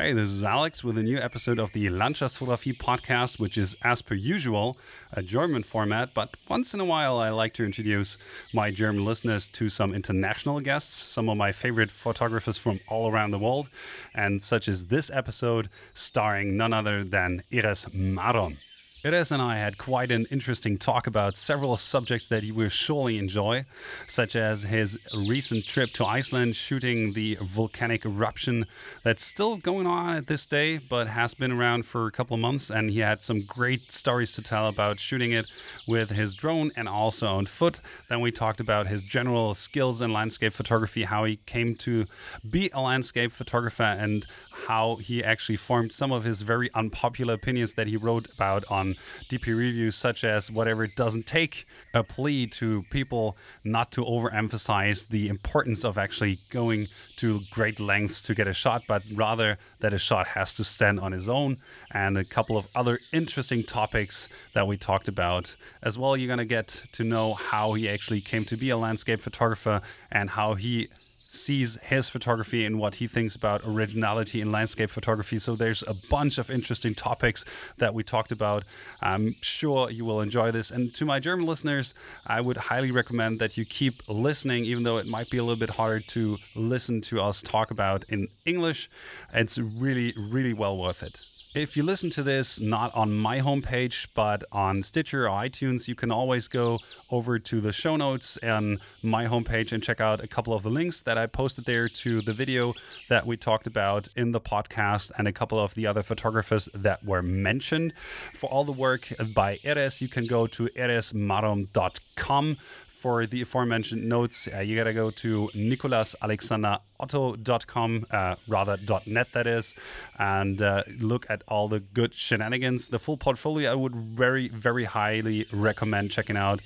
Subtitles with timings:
[0.00, 4.00] Hey, this is Alex with a new episode of the Landschaftsfotografie podcast, which is, as
[4.00, 4.78] per usual,
[5.12, 6.14] a German format.
[6.14, 8.16] But once in a while, I like to introduce
[8.54, 13.32] my German listeners to some international guests, some of my favorite photographers from all around
[13.32, 13.68] the world,
[14.14, 18.56] and such as this episode starring none other than Erez Marom.
[19.02, 23.16] Erez and I had quite an interesting talk about several subjects that you will surely
[23.16, 23.64] enjoy,
[24.06, 28.66] such as his recent trip to Iceland shooting the volcanic eruption
[29.02, 32.42] that's still going on at this day, but has been around for a couple of
[32.42, 32.68] months.
[32.68, 35.46] And he had some great stories to tell about shooting it
[35.88, 37.80] with his drone and also on foot.
[38.10, 42.04] Then we talked about his general skills in landscape photography, how he came to
[42.50, 44.26] be a landscape photographer, and
[44.66, 48.89] how he actually formed some of his very unpopular opinions that he wrote about on
[49.28, 55.08] DP reviews, such as whatever it doesn't take, a plea to people not to overemphasize
[55.08, 59.92] the importance of actually going to great lengths to get a shot, but rather that
[59.92, 61.58] a shot has to stand on its own,
[61.90, 65.56] and a couple of other interesting topics that we talked about.
[65.82, 68.76] As well, you're going to get to know how he actually came to be a
[68.76, 69.80] landscape photographer
[70.10, 70.88] and how he
[71.32, 75.38] sees his photography and what he thinks about originality in landscape photography.
[75.38, 77.44] So there's a bunch of interesting topics
[77.78, 78.64] that we talked about.
[79.00, 80.72] I'm sure you will enjoy this.
[80.72, 81.94] And to my German listeners,
[82.26, 85.58] I would highly recommend that you keep listening, even though it might be a little
[85.58, 88.90] bit harder to listen to us talk about in English.
[89.32, 91.24] It's really, really well worth it.
[91.52, 95.96] If you listen to this not on my homepage, but on Stitcher or iTunes, you
[95.96, 96.78] can always go
[97.10, 100.70] over to the show notes and my homepage and check out a couple of the
[100.70, 102.74] links that I posted there to the video
[103.08, 107.04] that we talked about in the podcast and a couple of the other photographers that
[107.04, 107.94] were mentioned.
[108.32, 112.58] For all the work by Erez, you can go to erezmarom.com
[113.00, 119.74] for the aforementioned notes, uh, you gotta go to nicolasalexanderotto.com, uh, rather .net that is,
[120.18, 122.88] and uh, look at all the good shenanigans.
[122.88, 126.60] The full portfolio I would very, very highly recommend checking out.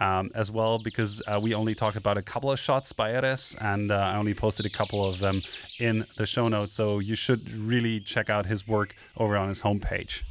[0.00, 3.56] Um, as well, because uh, we only talked about a couple of shots by Erez,
[3.60, 5.42] and uh, I only posted a couple of them
[5.80, 6.72] in the show notes.
[6.72, 10.22] So you should really check out his work over on his homepage.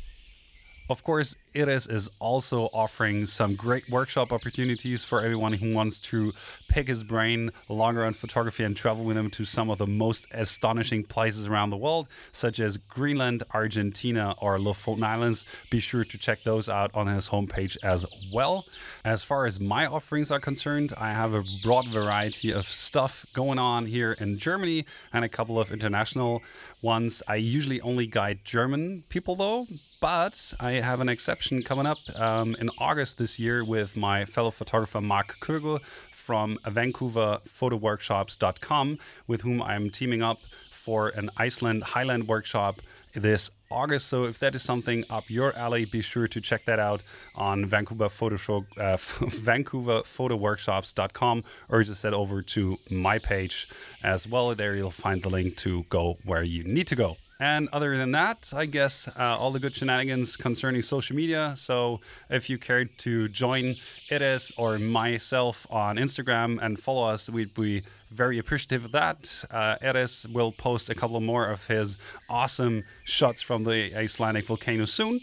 [0.90, 6.32] Of course, Erez is also offering some great workshop opportunities for everyone who wants to
[6.70, 10.28] pick his brain longer on photography and travel with him to some of the most
[10.32, 15.44] astonishing places around the world, such as Greenland, Argentina, or Lofoten Islands.
[15.70, 18.66] Be sure to check those out on his homepage as well.
[19.04, 23.60] As far as my offerings are concerned, I have a broad variety of stuff going
[23.60, 26.44] on here in Germany and a couple of international
[26.82, 27.22] ones.
[27.28, 29.68] I usually only guide German people though,
[30.00, 34.52] but I have an exception coming up um, in August this year with my fellow
[34.52, 35.82] photographer Marc Koegel
[36.12, 40.40] from VancouverPhotoWorkshops.com, with whom I'm teaming up
[40.72, 42.82] for an Iceland Highland workshop
[43.14, 44.08] this August.
[44.08, 47.04] So if that is something up your alley, be sure to check that out
[47.36, 53.70] on Vancouver Photoshop, uh, VancouverPhotoWorkshops.com or just head over to my page
[54.04, 54.54] as well.
[54.56, 57.18] There you'll find the link to go where you need to go.
[57.40, 61.54] And other than that, I guess uh, all the good shenanigans concerning social media.
[61.56, 62.00] So
[62.30, 63.76] if you cared to join
[64.10, 69.44] Erez or myself on Instagram and follow us, we'd be very appreciative of that.
[69.52, 74.86] Uh, Erez will post a couple more of his awesome shots from the Icelandic volcano
[74.86, 75.22] soon.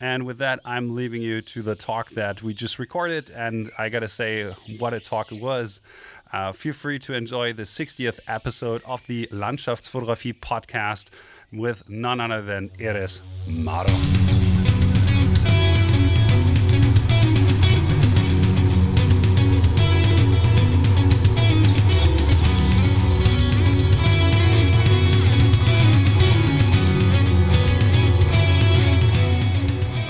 [0.00, 3.30] And with that, I'm leaving you to the talk that we just recorded.
[3.30, 5.80] And I got to say, what a talk it was.
[6.32, 11.08] Uh, feel free to enjoy the 60th episode of the Landschaftsfotografie podcast
[11.52, 12.70] with none other than.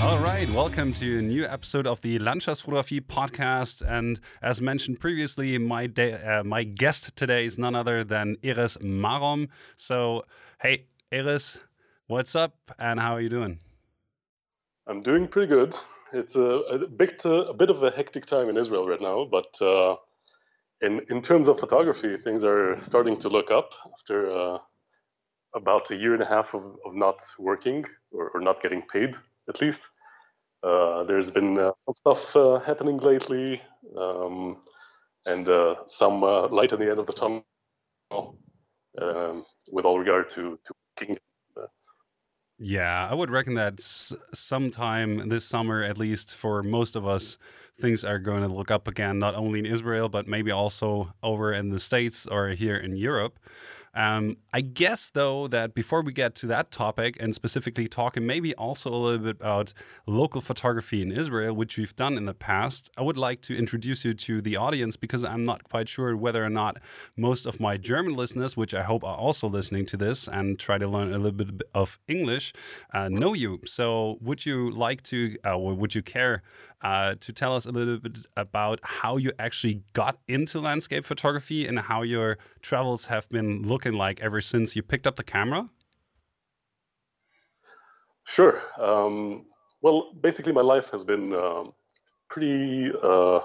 [0.01, 3.81] All right, welcome to a new episode of the Landschaftsfotografie podcast.
[3.87, 9.49] And as mentioned previously, my uh, my guest today is none other than Erez Marom.
[9.75, 10.23] So,
[10.61, 11.63] hey, Erez,
[12.07, 13.59] what's up and how are you doing?
[14.87, 15.77] I'm doing pretty good.
[16.11, 19.25] It's a, a bit uh, a bit of a hectic time in Israel right now,
[19.25, 19.95] but uh,
[20.81, 24.57] in in terms of photography, things are starting to look up after uh,
[25.55, 29.15] about a year and a half of, of not working or, or not getting paid,
[29.47, 29.87] at least.
[30.61, 33.61] Uh, there's been uh, some stuff uh, happening lately,
[33.97, 34.57] um,
[35.25, 35.47] and
[35.85, 36.21] some
[36.51, 37.45] light at the end of the tunnel
[39.01, 41.17] um, with all regard to, to King.
[42.59, 47.37] Yeah, I would reckon that sometime this summer, at least for most of us,
[47.79, 51.53] things are going to look up again, not only in Israel, but maybe also over
[51.53, 53.37] in the States or here in Europe.
[53.97, 58.53] Um, I guess, though, that before we get to that topic and specifically talking maybe
[58.53, 59.73] also a little bit about
[60.05, 64.05] local photography in Israel, which we've done in the past, I would like to introduce
[64.05, 66.77] you to the audience because I'm not quite sure whether or not
[67.15, 70.77] most of my German listeners, which I hope are also listening to this and try
[70.77, 72.53] to learn a little bit of English,
[72.93, 73.61] uh, know you.
[73.65, 76.43] So, would you like to, uh, would you care
[76.81, 81.67] uh, to tell us a little bit about how you actually got into landscape photography
[81.67, 85.69] and how your travels have been looking like ever since you picked up the camera?
[88.25, 88.61] Sure.
[88.77, 89.45] Um,
[89.81, 91.73] well, basically, my life has been um,
[92.29, 93.39] pretty uh,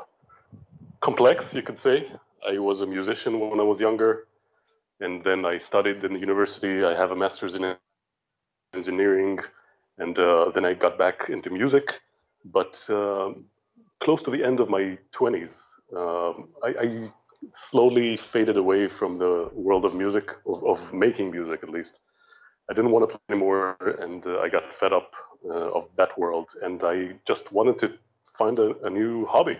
[1.00, 2.10] complex, you could say.
[2.46, 4.26] I was a musician when I was younger,
[5.00, 6.84] and then I studied in the university.
[6.84, 7.76] I have a master's in
[8.74, 9.38] engineering,
[9.98, 12.00] and uh, then I got back into music.
[12.44, 13.32] But uh,
[14.00, 17.12] close to the end of my 20s, um, I, I,
[17.54, 22.00] slowly faded away from the world of music, of, of making music at least.
[22.70, 26.16] I didn't want to play anymore, and uh, I got fed up uh, of that
[26.16, 27.98] world, and I just wanted to
[28.38, 29.58] find a, a, new hobby.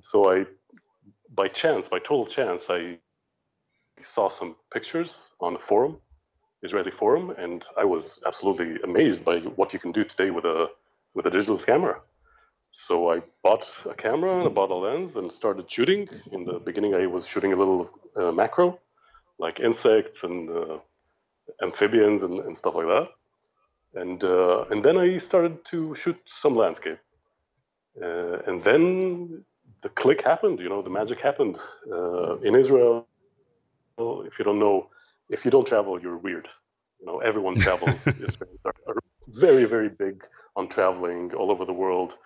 [0.00, 0.46] So I,
[1.34, 2.98] by chance, by total chance, I
[4.02, 5.98] saw some pictures on a forum,
[6.62, 10.68] Israeli forum, and I was absolutely amazed by what you can do today with a
[11.14, 12.00] with a digital camera.
[12.72, 16.08] So I bought a camera and I bought a lens and started shooting.
[16.30, 18.78] In the beginning, I was shooting a little uh, macro,
[19.38, 20.78] like insects and uh,
[21.62, 23.08] amphibians and, and, stuff like that.
[23.94, 26.98] And uh, and then I started to shoot some landscape.
[28.00, 29.44] Uh, and then
[29.82, 30.60] the click happened.
[30.60, 31.58] You know, the magic happened
[31.90, 33.08] uh, in Israel.
[33.98, 34.90] If you don't know,
[35.28, 36.48] if you don't travel, you're weird.
[37.00, 38.04] You know, everyone travels.
[38.04, 38.94] Israelis are
[39.32, 40.24] very very big
[40.56, 42.16] on traveling all over the world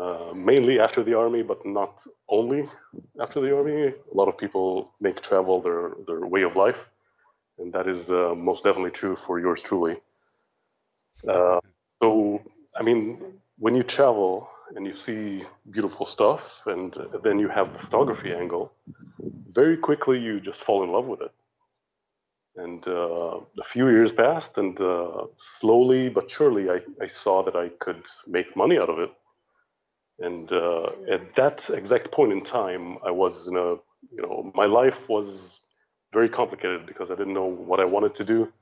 [0.00, 2.68] uh, mainly after the army, but not only
[3.20, 3.86] after the army.
[3.86, 6.90] A lot of people make travel their, their way of life,
[7.58, 9.96] and that is uh, most definitely true for yours truly.
[11.26, 11.60] Uh,
[12.00, 12.42] so,
[12.78, 13.22] I mean,
[13.58, 18.72] when you travel and you see beautiful stuff, and then you have the photography angle,
[19.48, 21.30] very quickly you just fall in love with it.
[22.56, 27.54] And uh, a few years passed, and uh, slowly but surely, I, I saw that
[27.54, 29.10] I could make money out of it
[30.18, 33.74] and uh, at that exact point in time, I was in a,
[34.12, 35.60] you know, my life was
[36.12, 38.52] very complicated because I didn't know what I wanted to do.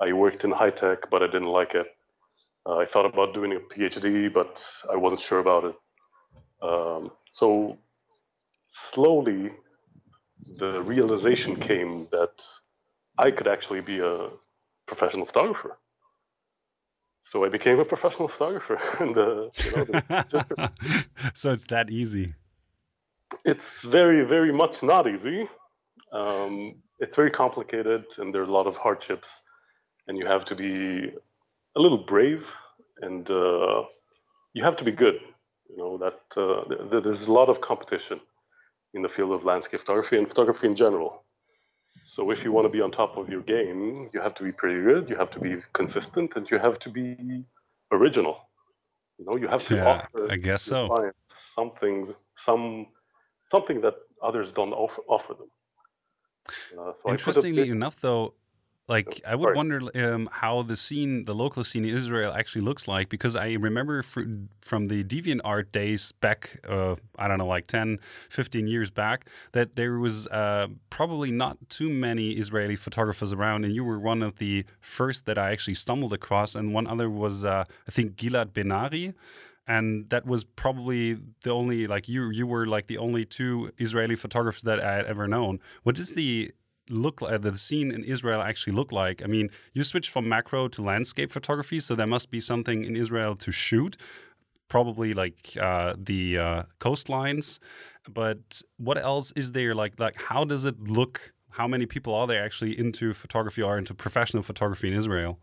[0.00, 1.86] I worked in high tech, but I didn't like it.
[2.66, 5.76] Uh, I thought about doing a PhD, but I wasn't sure about it.
[6.62, 7.78] Um, so
[8.66, 9.50] slowly,
[10.58, 12.44] the realization came that
[13.26, 14.14] I could actually be a
[14.86, 15.72] professional photographer
[17.22, 18.80] so I became a professional photographer.
[19.00, 20.52] and uh, you know, just,
[21.34, 22.34] so it's that easy.
[23.44, 25.48] It's very, very much not easy.
[26.12, 29.40] Um, it's very complicated, and there are a lot of hardships,
[30.08, 31.12] and you have to be
[31.76, 32.46] a little brave,
[33.00, 33.84] and uh,
[34.52, 35.20] you have to be good.
[35.68, 38.20] You know that uh, th- there's a lot of competition
[38.92, 41.22] in the field of landscape photography and photography in general.
[42.14, 44.50] So if you want to be on top of your game, you have to be
[44.50, 45.08] pretty good.
[45.08, 47.44] You have to be consistent, and you have to be
[47.92, 48.36] original.
[49.16, 50.26] You know, you have to yeah, offer.
[50.28, 51.12] I guess so.
[51.28, 52.88] Something, some,
[53.44, 55.50] something that others don't offer, offer them.
[56.76, 58.34] Uh, so Interestingly enough, though,
[58.90, 62.88] like I would wonder um, how the scene, the local scene in Israel, actually looks
[62.88, 67.68] like because I remember from the Deviant Art days back, uh, I don't know, like
[67.68, 73.64] 10, 15 years back, that there was uh, probably not too many Israeli photographers around,
[73.64, 77.08] and you were one of the first that I actually stumbled across, and one other
[77.08, 79.14] was uh, I think Gilad Benari
[79.68, 84.16] and that was probably the only like you you were like the only two Israeli
[84.16, 85.60] photographers that I had ever known.
[85.84, 86.50] What is the
[86.90, 89.22] look like the scene in Israel actually look like?
[89.22, 92.96] I mean, you switched from macro to landscape photography, so there must be something in
[92.96, 93.96] Israel to shoot,
[94.68, 97.58] probably like uh, the uh, coastlines.
[98.08, 99.74] But what else is there?
[99.74, 101.32] Like, like how does it look?
[101.50, 105.38] How many people are there actually into photography or into professional photography in Israel?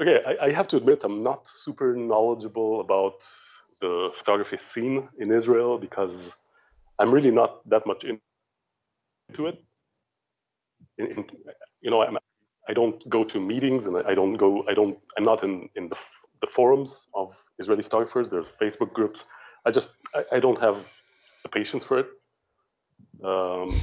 [0.00, 3.26] Okay, I, I have to admit I'm not super knowledgeable about
[3.80, 6.34] the photography scene in Israel because
[6.98, 9.62] I'm really not that much into it
[10.98, 11.24] in, in,
[11.80, 12.18] you know, I'm,
[12.68, 15.88] I don't go to meetings and I don't go, I don't, I'm not in, in
[15.88, 15.96] the,
[16.40, 18.28] the forums of Israeli photographers.
[18.28, 19.24] There's Facebook groups.
[19.64, 20.88] I just, I, I don't have
[21.42, 22.08] the patience for it.
[23.24, 23.74] Um,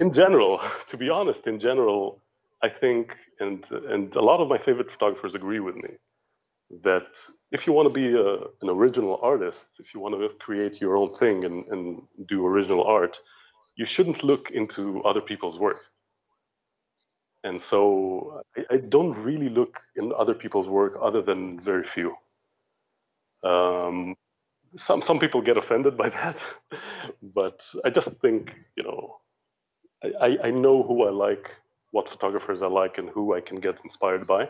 [0.00, 2.20] in general, to be honest, in general,
[2.62, 5.90] I think, and and a lot of my favorite photographers agree with me,
[6.82, 7.18] that
[7.52, 10.96] if you want to be a, an original artist, if you want to create your
[10.96, 13.18] own thing and, and do original art,
[13.76, 15.80] you shouldn't look into other people's work
[17.44, 22.14] and so I, I, don't really look in other people's work other than very few.
[23.42, 24.16] Um,
[24.76, 26.42] some some people get offended by that,
[27.22, 29.20] but I just think you know
[30.20, 31.54] I, I know who I like,
[31.90, 34.48] what photographers I like, and who I can get inspired by.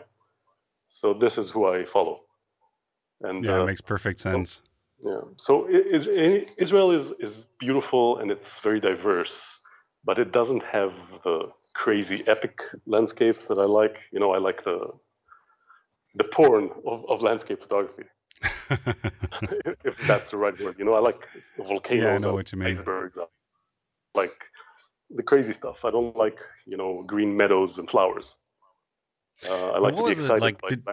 [0.89, 2.21] So this is who I follow.
[3.21, 4.61] And yeah, uh, it makes perfect sense.
[4.99, 5.21] Yeah.
[5.37, 9.59] So it, it, Israel is is beautiful and it's very diverse,
[10.03, 10.93] but it doesn't have
[11.23, 14.01] the crazy epic landscapes that I like.
[14.11, 14.91] You know, I like the
[16.15, 18.03] the porn of, of landscape photography.
[19.83, 20.75] if that's the right word.
[20.77, 22.69] You know, I like volcanoes, yeah, I know what you mean.
[22.69, 23.17] icebergs,
[24.15, 24.43] like
[25.09, 25.83] the crazy stuff.
[25.83, 28.33] I don't like you know green meadows and flowers.
[29.47, 30.83] Uh, I like to be excited like, by did,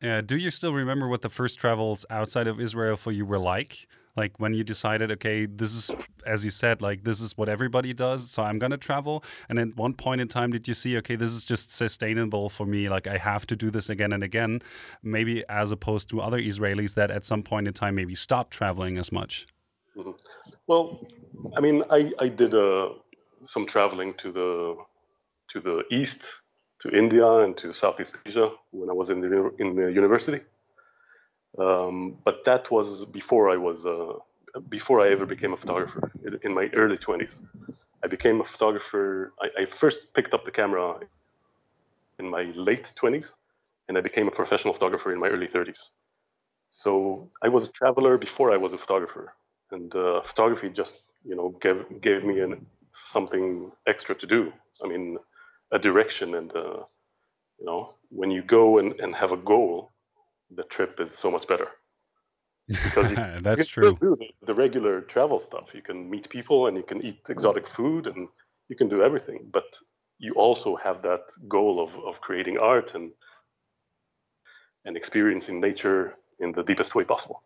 [0.00, 3.38] Yeah, do you still remember what the first travels outside of Israel for you were
[3.38, 3.86] like?
[4.16, 5.90] Like when you decided, okay, this is,
[6.26, 9.24] as you said, like this is what everybody does, so I'm gonna travel.
[9.48, 12.66] And at one point in time, did you see, okay, this is just sustainable for
[12.66, 12.88] me?
[12.88, 14.60] Like I have to do this again and again,
[15.02, 18.98] maybe as opposed to other Israelis that at some point in time maybe stopped traveling
[18.98, 19.46] as much.
[19.96, 20.14] Mm -hmm.
[20.66, 20.84] Well,
[21.56, 22.88] I mean, I I did uh,
[23.44, 24.76] some traveling to the
[25.52, 26.22] to the east,
[26.80, 30.40] to India and to Southeast Asia when I was in the in the university.
[31.58, 34.14] Um, but that was before I was uh,
[34.68, 36.10] before I ever became a photographer.
[36.42, 37.42] In my early 20s,
[38.02, 39.32] I became a photographer.
[39.40, 41.00] I, I first picked up the camera
[42.18, 43.34] in my late 20s,
[43.88, 45.88] and I became a professional photographer in my early 30s.
[46.70, 49.34] So I was a traveler before I was a photographer,
[49.70, 54.52] and uh, photography just you know gave gave me an, something extra to do.
[54.82, 55.18] I mean,
[55.70, 56.82] a direction and uh,
[57.58, 59.91] you know when you go and, and have a goal
[60.56, 61.68] the trip is so much better
[62.68, 63.96] because you, that's you true.
[64.00, 65.70] do the regular travel stuff.
[65.74, 68.28] You can meet people and you can eat exotic food and
[68.68, 69.48] you can do everything.
[69.52, 69.76] But
[70.18, 73.12] you also have that goal of, of creating art and
[74.84, 77.42] and experiencing nature in the deepest way possible.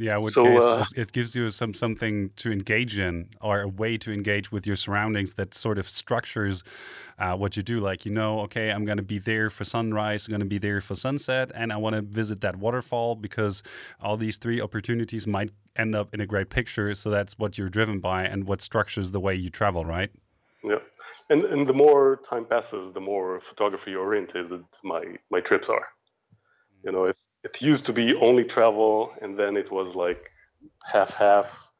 [0.00, 3.62] Yeah, I would so, guess uh, it gives you some something to engage in or
[3.62, 6.62] a way to engage with your surroundings that sort of structures
[7.18, 7.80] uh, what you do.
[7.80, 10.58] Like you know, okay, I'm going to be there for sunrise, I'm going to be
[10.58, 13.64] there for sunset, and I want to visit that waterfall because
[14.00, 16.94] all these three opportunities might end up in a great picture.
[16.94, 20.10] So that's what you're driven by and what structures the way you travel, right?
[20.62, 20.78] Yeah,
[21.28, 25.88] and and the more time passes, the more photography oriented my my trips are.
[26.84, 30.22] You know, it's it used to be only travel, and then it was like
[30.92, 31.72] half half.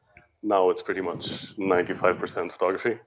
[0.42, 2.98] Now it's pretty much 95% photography.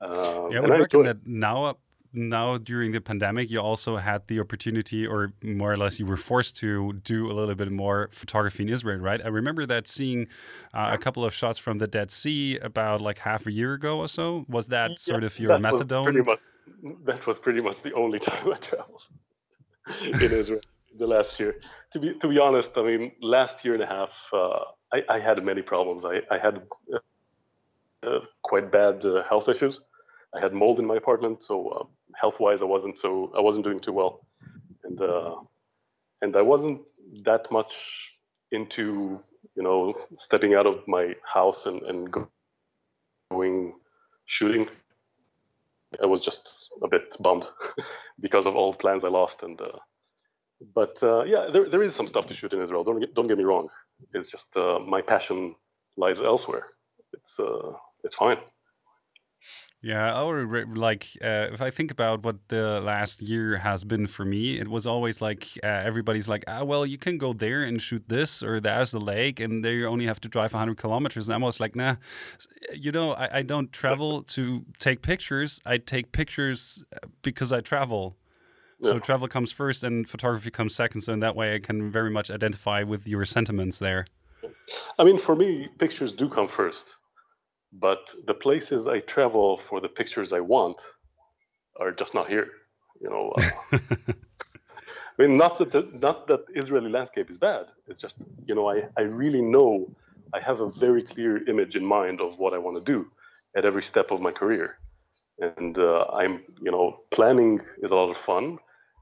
[0.00, 1.76] Um, yeah, I would reckon that now,
[2.12, 6.16] now during the pandemic, you also had the opportunity, or more or less, you were
[6.16, 9.20] forced to do a little bit more photography in Israel, right?
[9.24, 10.26] I remember that seeing
[10.72, 13.98] uh, a couple of shots from the Dead Sea about like half a year ago
[13.98, 14.46] or so.
[14.48, 16.24] Was that yeah, sort of your methadone?
[16.24, 16.40] Much,
[17.04, 19.04] that was pretty much the only time I traveled
[20.24, 20.60] in Israel
[20.98, 21.60] the last year.
[21.92, 24.60] To be to be honest, I mean, last year and a half, uh,
[24.92, 26.04] I, I, had many problems.
[26.04, 26.98] I, I had uh, uh,
[28.42, 29.80] quite bad uh, health issues.
[30.34, 31.84] I had mold in my apartment, so uh,
[32.16, 34.26] health-wise, I wasn't so I wasn't doing too well,
[34.84, 35.00] and
[36.22, 36.82] and I wasn't
[37.24, 38.10] that much
[38.52, 39.20] into
[39.56, 42.14] you know stepping out of my house and, and
[43.30, 43.74] going
[44.24, 44.68] shooting.
[46.02, 47.48] I was just a bit bummed
[48.20, 49.78] because of all plans i lost and uh,
[50.74, 53.26] but uh, yeah there, there is some stuff to shoot in israel don't get, don't
[53.26, 53.68] get me wrong.
[54.14, 55.56] It's just uh, my passion
[55.96, 56.66] lies elsewhere.
[57.12, 57.38] It's
[58.04, 58.38] it's fine.
[59.82, 64.26] Yeah, or like uh, if I think about what the last year has been for
[64.26, 67.80] me, it was always like uh, everybody's like, ah, well, you can go there and
[67.80, 71.28] shoot this, or there's the lake, and there you only have to drive 100 kilometers.
[71.28, 71.96] And I'm always like, nah,
[72.74, 75.62] you know, I, I don't travel to take pictures.
[75.64, 78.18] I take pictures uh, because I travel.
[78.80, 78.90] Yeah.
[78.90, 81.00] So travel comes first, and photography comes second.
[81.00, 84.04] So in that way, I can very much identify with your sentiments there.
[84.98, 86.96] I mean, for me, pictures do come first
[87.72, 90.80] but the places I travel for the pictures I want
[91.78, 92.48] are just not here.
[93.00, 93.78] You know, uh,
[95.18, 97.66] I mean, not that the, not that Israeli landscape is bad.
[97.86, 99.94] It's just you know, I I really know
[100.34, 103.06] I have a very clear image in mind of what I want to do
[103.56, 104.78] at every step of my career,
[105.38, 108.58] and uh, I'm you know, planning is a lot of fun,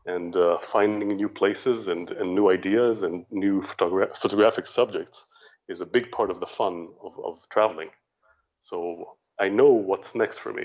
[0.06, 5.26] and uh, finding new places and, and new ideas and new photogra- photographic subjects
[5.68, 7.90] is a big part of the fun of, of traveling.
[8.60, 10.64] So I know what's next for me.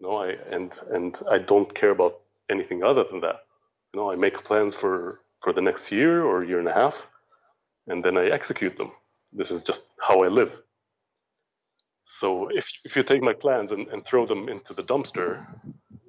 [0.00, 3.44] You know, I and and I don't care about anything other than that.
[3.94, 7.08] You know, I make plans for for the next year or year and a half,
[7.88, 8.92] and then I execute them.
[9.32, 10.60] This is just how I live.
[12.06, 15.46] So if if you take my plans and, and throw them into the dumpster,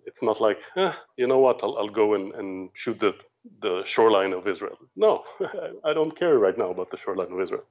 [0.06, 3.14] it's not like, eh, you know what, I'll, I'll go and, and shoot the,
[3.62, 4.78] the shoreline of Israel.
[4.96, 5.24] No,
[5.86, 7.66] I don't care right now about the shoreline of Israel.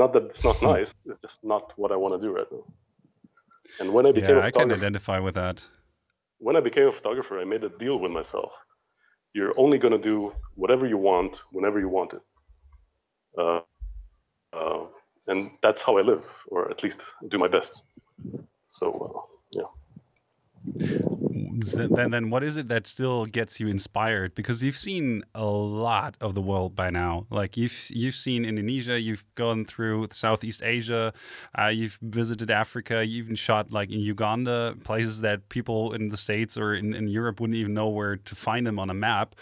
[0.00, 0.66] Not that it's not hmm.
[0.66, 2.64] nice, it's just not what I want to do right now.
[3.80, 5.58] And when I became yeah, I can identify with that.
[6.38, 8.52] When I became a photographer, I made a deal with myself.
[9.34, 12.22] You're only going to do whatever you want whenever you want it.
[13.36, 13.60] Uh,
[14.58, 14.84] uh,
[15.26, 17.00] and that's how I live, or at least
[17.32, 17.82] do my best.
[18.68, 19.20] So, uh,
[19.58, 19.70] yeah
[20.76, 24.34] then then what is it that still gets you inspired?
[24.34, 27.26] Because you've seen a lot of the world by now.
[27.30, 31.12] Like you've you've seen indonesia you've gone through southeast asia
[31.58, 36.16] uh, you've visited africa you even shot like in uganda places that people in the
[36.16, 39.34] states or in, in europe wouldn't even know where to find them on a map.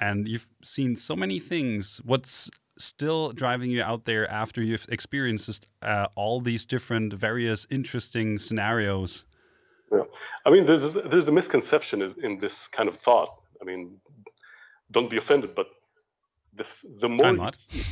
[0.00, 2.00] And you've seen so many things.
[2.04, 8.38] What's still driving you out there after you've experienced uh, all these different various interesting
[8.38, 9.26] scenarios
[9.92, 10.02] yeah.
[10.44, 13.30] I mean, there's there's a misconception in this kind of thought.
[13.60, 14.00] I mean,
[14.90, 15.68] don't be offended, but
[16.54, 16.64] the
[17.00, 17.82] the more you see,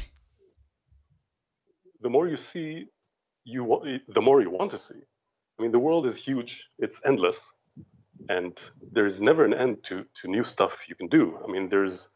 [2.00, 2.86] the more you see,
[3.44, 5.00] you the more you want to see.
[5.58, 7.54] I mean, the world is huge; it's endless,
[8.28, 8.52] and
[8.92, 11.38] there's never an end to to new stuff you can do.
[11.42, 12.08] I mean, there's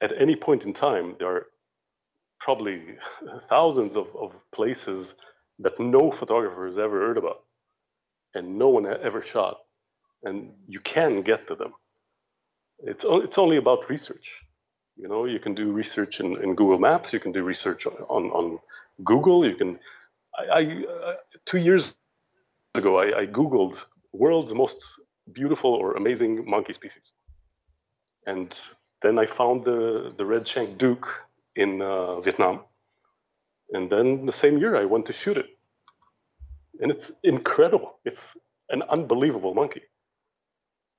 [0.00, 1.46] at any point in time there are
[2.38, 2.96] probably
[3.42, 5.14] thousands of, of places
[5.58, 7.44] that no photographer has ever heard about
[8.34, 9.58] and no one ever shot,
[10.22, 11.72] and you can get to them.
[12.80, 14.40] It's it's only about research.
[14.96, 17.12] You know, you can do research in, in Google Maps.
[17.12, 18.58] You can do research on on
[19.04, 19.46] Google.
[19.46, 19.78] You can.
[20.38, 21.14] I, I uh,
[21.46, 21.94] two years
[22.74, 24.82] ago I, I googled world's most
[25.32, 27.12] beautiful or amazing monkey species,
[28.26, 28.58] and
[29.02, 31.06] then I found the the red shank douc
[31.56, 32.60] in uh, Vietnam,
[33.72, 35.46] and then the same year I went to shoot it
[36.80, 37.98] and it's incredible.
[38.04, 38.36] It's
[38.70, 39.82] an unbelievable monkey.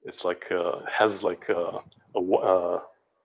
[0.03, 1.79] It's like uh, has like uh,
[2.15, 2.79] a, uh,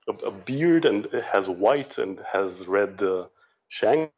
[0.09, 3.27] a, a, beard and it has white and has red uh,
[3.69, 4.11] shanks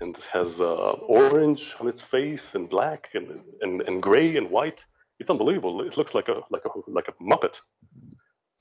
[0.00, 4.84] and has uh, orange on its face and black and, and, and gray and white.
[5.20, 5.82] It's unbelievable.
[5.82, 7.60] It looks like a like a like a muppet,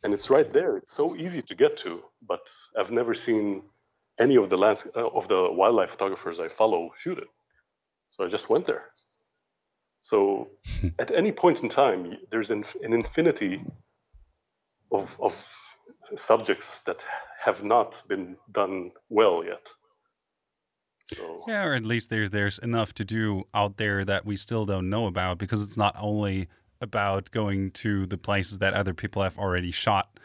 [0.04, 0.78] and it's right there.
[0.78, 3.64] It's so easy to get to, but I've never seen
[4.20, 7.30] any of the lands uh, of the wildlife photographers I follow shoot it.
[8.12, 8.88] So I just went there.
[10.02, 10.50] So
[11.00, 13.64] at any point in time, there's an, an infinity
[14.92, 15.34] of, of
[16.18, 17.04] subjects that
[17.40, 19.70] have not been done well yet.
[21.14, 21.44] So.
[21.48, 24.90] Yeah, or at least there's there's enough to do out there that we still don't
[24.90, 26.48] know about because it's not only
[26.80, 30.20] about going to the places that other people have already shot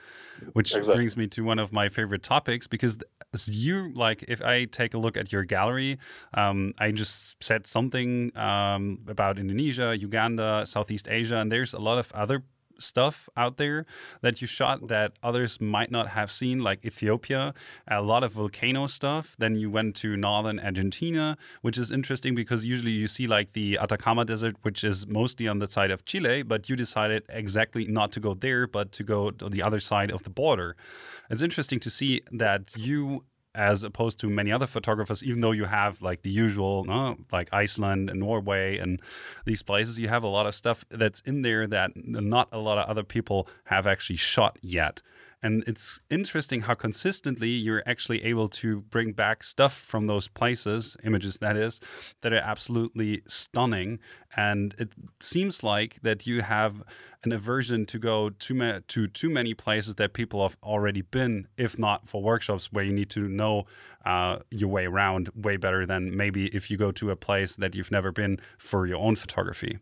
[0.52, 0.94] which exactly.
[0.96, 2.98] brings me to one of my favorite topics because
[3.46, 5.98] you like if i take a look at your gallery
[6.34, 11.98] um, i just said something um, about indonesia uganda southeast asia and there's a lot
[11.98, 12.42] of other
[12.78, 13.86] stuff out there
[14.20, 17.54] that you shot that others might not have seen, like Ethiopia,
[17.88, 19.36] a lot of volcano stuff.
[19.38, 23.78] Then you went to northern Argentina, which is interesting because usually you see like the
[23.78, 28.12] Atacama Desert, which is mostly on the side of Chile, but you decided exactly not
[28.12, 30.76] to go there, but to go to the other side of the border.
[31.30, 33.24] It's interesting to see that you
[33.56, 36.84] as opposed to many other photographers, even though you have like the usual,
[37.32, 39.00] like Iceland and Norway and
[39.46, 42.78] these places, you have a lot of stuff that's in there that not a lot
[42.78, 45.00] of other people have actually shot yet.
[45.42, 50.96] And it's interesting how consistently you're actually able to bring back stuff from those places,
[51.04, 51.80] images that is,
[52.22, 53.98] that are absolutely stunning.
[54.36, 56.82] And it seems like that you have
[57.22, 61.48] an aversion to go too ma- to too many places that people have already been,
[61.56, 63.64] if not for workshops where you need to know
[64.04, 67.74] uh, your way around way better than maybe if you go to a place that
[67.74, 69.78] you've never been for your own photography.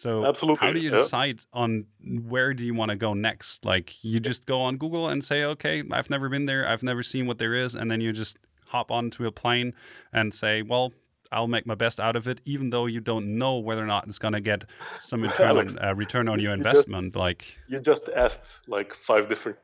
[0.00, 0.66] So Absolutely.
[0.66, 1.60] how do you decide yeah.
[1.60, 1.84] on
[2.26, 3.66] where do you want to go next?
[3.66, 7.02] Like you just go on Google and say, okay, I've never been there, I've never
[7.02, 8.38] seen what there is, and then you just
[8.70, 9.74] hop onto a plane
[10.10, 10.94] and say, well,
[11.30, 14.06] I'll make my best out of it, even though you don't know whether or not
[14.06, 14.64] it's going to get
[15.00, 17.04] some return, Alex, on, uh, return on your investment.
[17.04, 19.58] You just, like you just asked like five different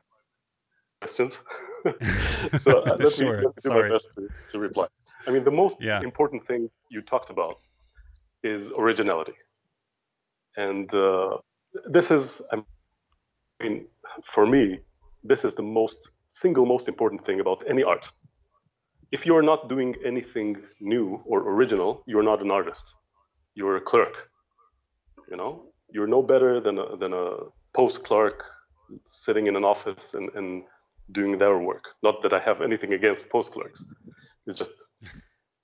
[1.01, 1.39] questions,
[2.59, 3.25] so uh, let, sure.
[3.25, 3.89] me, let me do Sorry.
[3.89, 4.85] my best to, to reply.
[5.25, 5.99] I mean, the most yeah.
[6.01, 7.57] important thing you talked about
[8.43, 9.33] is originality,
[10.57, 11.37] and uh,
[11.85, 12.57] this is, I
[13.63, 13.87] mean,
[14.23, 14.79] for me,
[15.23, 18.09] this is the most single most important thing about any art.
[19.11, 22.83] If you're not doing anything new or original, you're not an artist.
[23.55, 24.15] You're a clerk.
[25.31, 27.27] You know, you're no better than a, than a
[27.73, 28.43] post clerk
[29.07, 30.63] sitting in an office and, and
[31.11, 31.83] doing their work.
[32.03, 33.83] Not that I have anything against post clerks.
[34.45, 34.71] It's just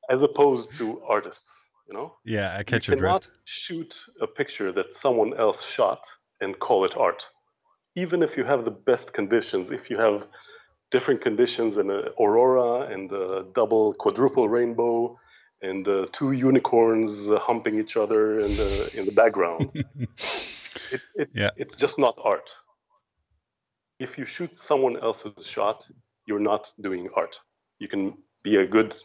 [0.10, 2.15] as opposed to artists, you know?
[2.24, 3.30] Yeah, I catch you your drift.
[3.46, 6.06] Shoot a picture that someone else shot
[6.41, 7.26] and call it art.
[7.96, 10.28] Even if you have the best conditions, if you have
[10.91, 15.17] different conditions and an aurora and a double, quadruple rainbow
[15.62, 19.72] and uh, two unicorns uh, humping each other in the in the background,
[20.96, 21.50] it, it, yeah.
[21.56, 22.50] it's just not art.
[24.00, 25.88] If you shoot someone else's shot,
[26.28, 27.36] you're not doing art.
[27.80, 28.96] You can be a good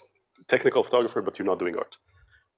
[0.48, 1.96] technical photographer, but you're not doing art.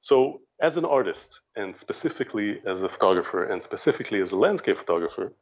[0.01, 5.33] So, as an artist, and specifically as a photographer, and specifically as a landscape photographer,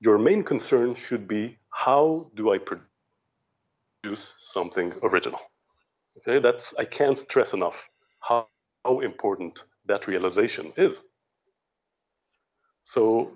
[0.00, 5.40] your main concern should be how do I produce something original?
[6.18, 7.76] Okay, that's I can't stress enough
[8.20, 8.48] how,
[8.84, 11.04] how important that realization is.
[12.84, 13.32] So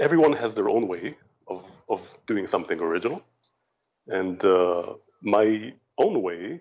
[0.00, 1.16] everyone has their own way
[1.48, 3.22] of, of doing something original.
[4.06, 6.60] And uh, my own way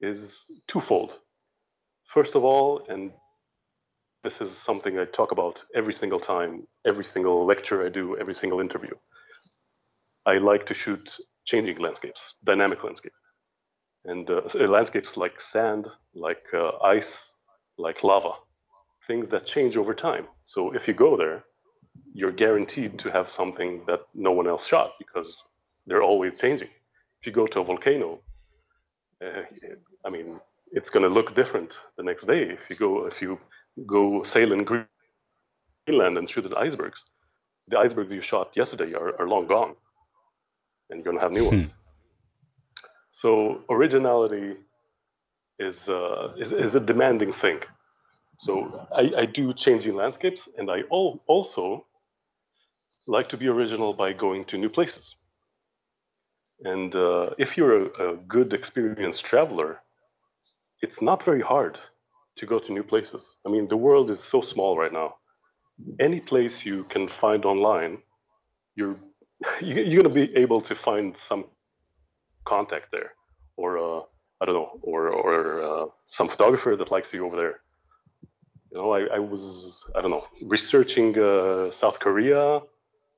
[0.00, 1.18] is twofold.
[2.04, 3.12] First of all, and
[4.22, 8.34] this is something I talk about every single time, every single lecture I do, every
[8.34, 8.94] single interview.
[10.26, 13.16] I like to shoot changing landscapes, dynamic landscapes.
[14.06, 17.32] And uh, landscapes like sand, like uh, ice,
[17.78, 18.32] like lava,
[19.06, 20.26] things that change over time.
[20.42, 21.44] So if you go there,
[22.14, 25.42] you're guaranteed to have something that no one else shot because
[25.86, 26.68] they're always changing.
[27.20, 28.20] If you go to a volcano,
[29.24, 29.42] uh,
[30.04, 30.40] I mean,
[30.74, 32.42] it's going to look different the next day.
[32.42, 33.38] If you go, if you
[33.86, 37.04] go sail in Greenland and shoot at icebergs,
[37.68, 39.74] the icebergs you shot yesterday are, are long gone,
[40.90, 41.68] and you're going to have new ones.
[43.12, 44.56] So originality
[45.60, 47.60] is, uh, is is a demanding thing.
[48.38, 51.86] So I, I do changing landscapes, and I al- also
[53.06, 55.16] like to be original by going to new places.
[56.64, 59.80] And uh, if you're a, a, good, experienced traveler,
[60.84, 61.74] it's not very hard
[62.38, 63.22] to go to new places.
[63.46, 65.08] I mean, the world is so small right now.
[65.98, 67.94] Any place you can find online,
[68.78, 68.96] you're
[69.60, 71.42] you're going to be able to find some
[72.44, 73.10] contact there,
[73.60, 74.00] or uh,
[74.40, 75.34] I don't know, or or
[75.70, 75.86] uh,
[76.18, 77.56] some photographer that likes you over there.
[78.70, 79.42] You know, I, I was
[79.96, 82.60] I don't know researching uh, South Korea.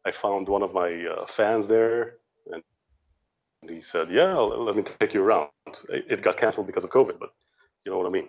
[0.08, 2.00] I found one of my uh, fans there,
[2.52, 2.62] and
[3.74, 4.34] he said, "Yeah,
[4.68, 5.50] let me take you around."
[6.12, 7.30] It got canceled because of COVID, but
[7.86, 8.28] you know what I mean.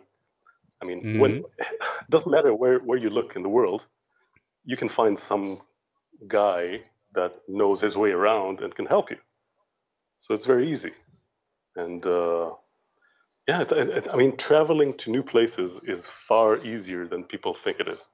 [0.82, 1.20] I mean, mm-hmm.
[1.20, 3.86] when it doesn't matter where where you look in the world,
[4.64, 5.62] you can find some
[6.28, 6.82] guy
[7.14, 9.18] that knows his way around and can help you.
[10.20, 10.94] So it's very easy,
[11.76, 12.52] and uh,
[13.48, 17.80] yeah, it, it, I mean, traveling to new places is far easier than people think
[17.80, 18.06] it is,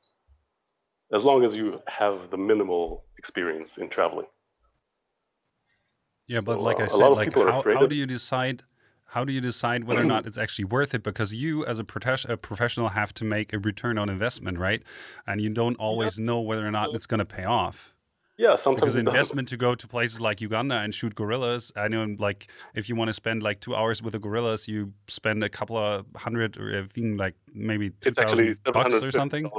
[1.13, 4.27] as long as you have the minimal experience in traveling.
[6.27, 8.63] Yeah, but like uh, I said, like how, how do you decide
[9.13, 11.03] how do you decide whether or not it's actually worth it?
[11.03, 14.81] Because you, as a, prote- a, professional, have to make a return on investment, right?
[15.27, 17.93] And you don't always know whether or not it's going to pay off.
[18.39, 21.71] Yeah, sometimes because investment to go to places like Uganda and shoot gorillas.
[21.75, 24.93] I know, like if you want to spend like two hours with the gorillas, you
[25.07, 29.51] spend a couple of hundred or I think like maybe two thousand bucks or something.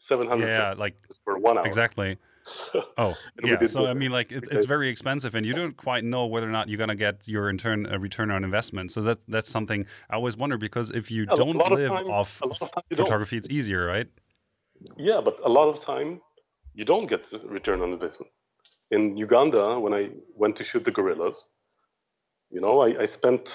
[0.00, 0.48] Seven hundred.
[0.48, 1.66] Yeah, like for one hour.
[1.66, 2.18] Exactly.
[2.98, 3.64] oh, yeah.
[3.66, 6.52] So I mean, like, it, it's very expensive, and you don't quite know whether or
[6.52, 8.92] not you're gonna get your return uh, return on investment.
[8.92, 12.10] So that that's something I always wonder because if you yeah, don't live of time,
[12.10, 12.56] off of
[12.92, 14.08] photography, it's easier, right?
[14.96, 16.20] Yeah, but a lot of time
[16.74, 18.32] you don't get return on investment.
[18.90, 21.44] In Uganda, when I went to shoot the gorillas,
[22.50, 23.54] you know, I, I spent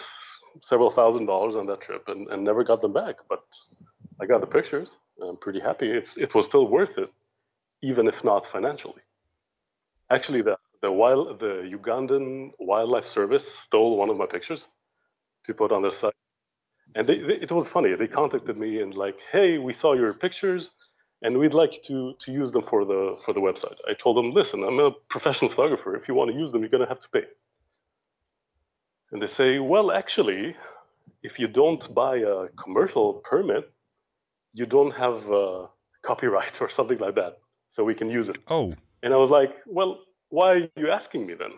[0.61, 3.15] several thousand dollars on that trip and, and never got them back.
[3.27, 3.43] But
[4.21, 4.97] I got the pictures.
[5.21, 5.89] I'm pretty happy.
[5.89, 7.11] It's it was still worth it
[7.89, 9.03] even if not financially.
[10.09, 14.61] Actually, the the wild the Ugandan Wildlife Service stole one of my pictures
[15.45, 16.19] to put on their site,
[16.95, 17.93] and they, they, it was funny.
[17.95, 20.63] They contacted me and like, hey, we saw your pictures,
[21.21, 23.77] and we'd like to to use them for the for the website.
[23.91, 25.91] I told them, listen, I'm a professional photographer.
[25.95, 27.25] If you want to use them, you're gonna have to pay.
[29.11, 30.55] And they say, well, actually,
[31.27, 33.63] if you don't buy a commercial permit,
[34.53, 35.67] you don't have uh,
[36.09, 37.33] copyright or something like that
[37.75, 38.37] so we can use it.
[38.47, 38.73] Oh.
[39.03, 41.53] And I was like, well, why are you asking me then?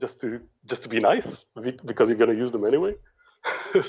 [0.00, 1.44] Just to just to be nice
[1.84, 2.94] because you're gonna use them anyway.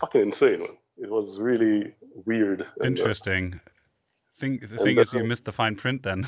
[0.00, 0.60] fucking insane.
[0.60, 0.76] Man.
[1.04, 1.94] It was really
[2.26, 2.60] weird.
[2.82, 3.44] Interesting.
[3.44, 6.20] And, uh, thing the thing is, you missed the fine print then.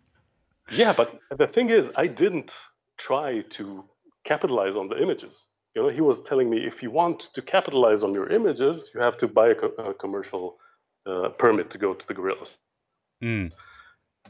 [0.82, 1.08] yeah, but
[1.42, 2.52] the thing is, I didn't
[2.96, 3.84] try to
[4.24, 5.48] capitalize on the images.
[5.74, 9.00] You know, he was telling me if you want to capitalize on your images, you
[9.00, 10.56] have to buy a, co- a commercial
[11.06, 12.58] uh, permit to go to the gorillas.
[13.22, 13.52] Mm.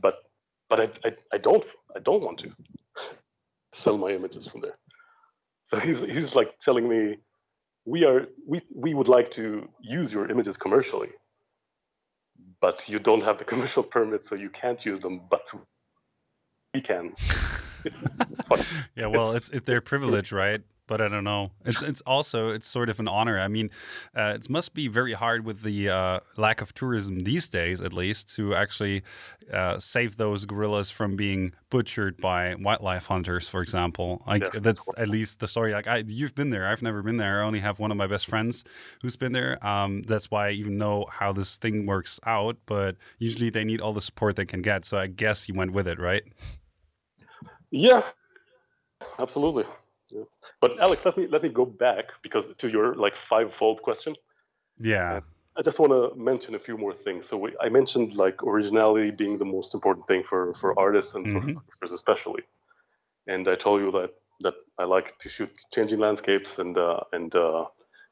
[0.01, 0.17] But
[0.69, 2.51] but I, I, I don't I don't want to
[3.75, 4.79] sell my images from there.
[5.65, 7.17] So he's he's like telling me
[7.85, 11.11] we are we we would like to use your images commercially,
[12.61, 15.21] but you don't have the commercial permit, so you can't use them.
[15.31, 15.51] But
[16.75, 17.13] we can.
[17.85, 18.17] It's,
[18.51, 20.61] it's yeah, well, it's, it's their privilege, right?
[20.91, 21.53] But I don't know.
[21.65, 23.39] It's it's also it's sort of an honor.
[23.39, 23.71] I mean,
[24.13, 27.93] uh, it must be very hard with the uh, lack of tourism these days, at
[27.93, 29.05] least, to actually
[29.53, 34.21] uh, save those gorillas from being butchered by wildlife hunters, for example.
[34.27, 35.73] Like yeah, that's at least the story.
[35.73, 36.67] Like I, you've been there.
[36.67, 37.41] I've never been there.
[37.41, 38.65] I only have one of my best friends
[39.01, 39.65] who's been there.
[39.65, 42.57] Um, that's why I even know how this thing works out.
[42.67, 44.85] But usually they need all the support they can get.
[44.85, 46.25] So I guess you went with it, right?
[47.71, 48.03] Yeah,
[49.21, 49.67] absolutely.
[50.13, 50.25] Yeah.
[50.61, 54.17] But Alex, let me let me go back because to your like five-fold question.
[54.79, 55.17] Yeah.
[55.17, 55.21] Uh,
[55.57, 57.27] I just want to mention a few more things.
[57.29, 61.27] So we, I mentioned like originality being the most important thing for for artists and
[61.27, 61.39] mm-hmm.
[61.39, 62.43] for photographers especially.
[63.27, 67.35] And I told you that that I like to shoot changing landscapes and uh, and
[67.35, 67.67] uh,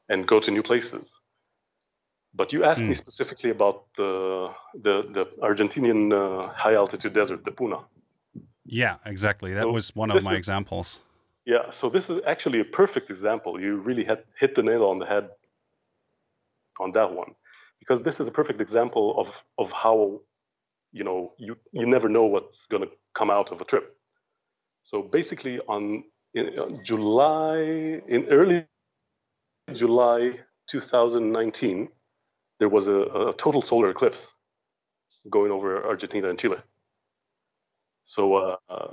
[0.09, 1.19] and go to new places.
[2.33, 2.89] But you asked mm.
[2.89, 7.79] me specifically about the the the Argentinian uh, high altitude desert, the Puna.
[8.65, 9.53] Yeah, exactly.
[9.53, 11.01] That so was one of my is, examples.
[11.45, 13.59] Yeah, so this is actually a perfect example.
[13.59, 15.29] You really had hit the nail on the head
[16.79, 17.33] on that one,
[17.79, 20.21] because this is a perfect example of of how,
[20.91, 23.97] you know, you you never know what's going to come out of a trip.
[24.83, 27.57] So basically, on in, July
[28.07, 28.65] in early
[29.73, 31.89] July 2019,
[32.59, 34.31] there was a, a total solar eclipse
[35.29, 36.57] going over Argentina and Chile.
[38.05, 38.87] So uh, uh,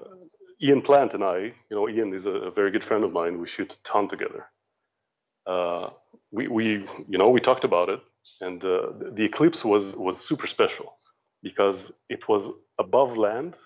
[0.62, 3.40] Ian Plant and I, you know, Ian is a, a, very good friend of mine.
[3.40, 4.46] We shoot a ton together.
[5.46, 5.90] Uh,
[6.30, 6.66] we, we,
[7.08, 8.00] you know, we talked about it,
[8.40, 10.96] and uh, the, eclipse was was super special
[11.42, 13.58] because it was above land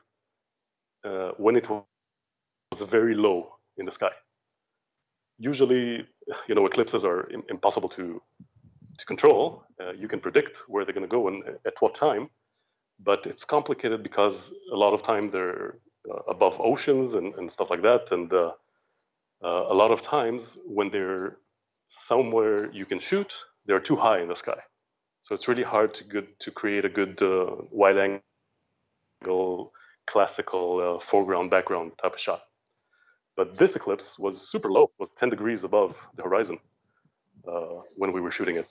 [1.05, 1.85] uh, when it was
[2.81, 4.11] very low in the sky.
[5.38, 6.07] Usually,
[6.48, 8.20] you know, eclipses are impossible to
[8.98, 9.64] to control.
[9.81, 12.29] Uh, you can predict where they're going to go and at what time,
[12.98, 15.79] but it's complicated because a lot of time they're
[16.29, 18.13] above oceans and, and stuff like that.
[18.13, 18.53] And uh,
[19.45, 21.37] uh, a lot of times when they're
[21.89, 23.33] somewhere you can shoot,
[23.67, 24.61] they're too high in the sky.
[25.23, 27.21] So it's really hard to good to create a good
[27.71, 28.21] wide
[29.23, 29.73] angle
[30.07, 32.43] classical uh, foreground background type of shot.
[33.37, 36.59] But this eclipse was super low, was 10 degrees above the horizon
[37.47, 38.67] uh, when we were shooting it.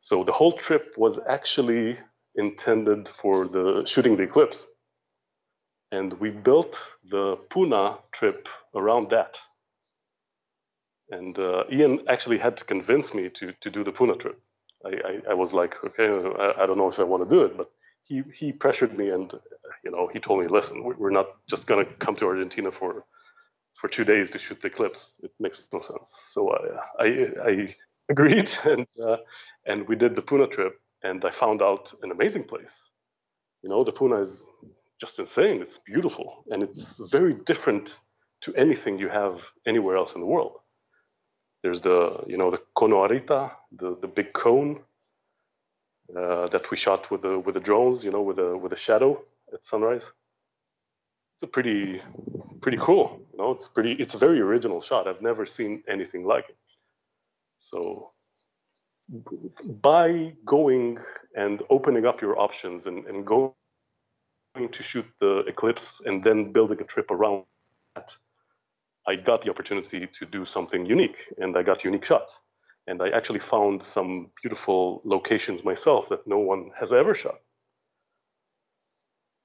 [0.00, 1.98] So the whole trip was actually
[2.36, 4.66] intended for the shooting the eclipse
[5.90, 9.40] and we built the Puna trip around that.
[11.10, 14.38] And uh, Ian actually had to convince me to, to do the Puna trip.
[14.84, 17.42] I, I, I was like, okay, I, I, don't know if I want to do
[17.42, 17.70] it, but
[18.04, 19.32] he, he pressured me and,
[19.82, 23.04] you know, he told me, listen, we're not just going to come to Argentina for,
[23.74, 25.20] for two days to shoot the eclipse.
[25.24, 26.16] It makes no sense.
[26.28, 27.76] So I, I, I
[28.10, 29.16] agreed and, uh,
[29.66, 32.74] and we did the Puna trip and I found out an amazing place.
[33.62, 34.46] You know, the Puna is
[35.00, 35.62] just insane.
[35.62, 38.00] It's beautiful, and it's very different
[38.42, 40.58] to anything you have anywhere else in the world.
[41.62, 44.80] There's the you know the Cono Arita, the the big cone
[46.16, 48.76] uh, that we shot with the with the drones, you know, with a with a
[48.76, 50.02] shadow at sunrise.
[50.02, 50.24] It's
[51.44, 52.00] a pretty
[52.60, 53.20] pretty cool.
[53.32, 53.92] You know, it's pretty.
[53.92, 55.08] It's a very original shot.
[55.08, 56.56] I've never seen anything like it.
[57.60, 58.12] So
[59.82, 60.98] by going
[61.36, 63.52] and opening up your options and, and going
[64.66, 67.44] to shoot the eclipse and then building a trip around
[67.94, 68.16] that,
[69.06, 72.40] I got the opportunity to do something unique and I got unique shots.
[72.88, 77.38] And I actually found some beautiful locations myself that no one has ever shot.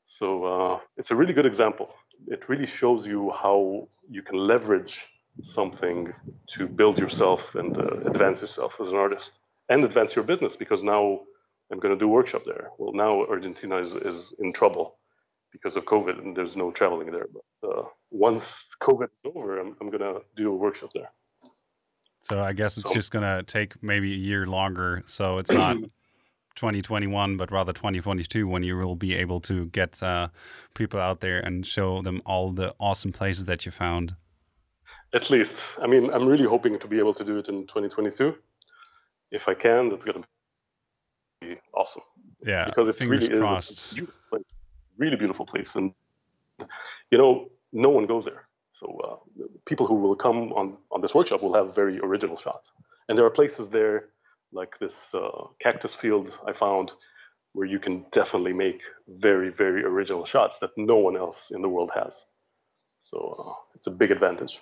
[0.08, 1.89] So uh, it's a really good example.
[2.28, 5.06] It really shows you how you can leverage
[5.41, 6.13] something
[6.47, 9.32] to build yourself and uh, advance yourself as an artist
[9.69, 11.21] and advance your business because now
[11.71, 12.69] I'm going to do workshop there.
[12.78, 14.97] Well, now Argentina is, is in trouble
[15.53, 17.27] because of COVID and there's no traveling there.
[17.31, 21.11] But uh, once COVID is over, I'm, I'm going to do a workshop there.
[22.21, 22.93] So I guess it's so.
[22.93, 25.03] just going to take maybe a year longer.
[25.05, 25.77] So it's not
[26.55, 30.29] 2021, but rather 2022 when you will be able to get uh,
[30.73, 34.15] people out there and show them all the awesome places that you found.
[35.13, 35.57] At least.
[35.81, 38.35] I mean, I'm really hoping to be able to do it in 2022.
[39.31, 40.27] If I can, that's going to
[41.41, 42.01] be awesome.
[42.41, 42.65] Yeah.
[42.65, 43.93] Because it really crossed.
[43.93, 44.07] is a
[44.97, 45.75] really beautiful place.
[45.75, 45.93] And
[47.12, 48.47] you know, no one goes there.
[48.73, 52.73] So uh, people who will come on, on this workshop will have very original shots.
[53.08, 54.10] And there are places there,
[54.51, 56.91] like this uh, cactus field I found,
[57.53, 61.69] where you can definitely make very, very original shots that no one else in the
[61.69, 62.23] world has.
[63.01, 64.60] So uh, it's a big advantage.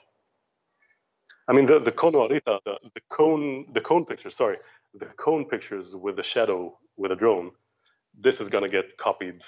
[1.48, 4.58] I mean, the, the Cono Arita, the, the cone, the cone pictures, sorry,
[4.94, 7.52] the cone pictures with the shadow with a drone,
[8.20, 9.42] this is going to get copied.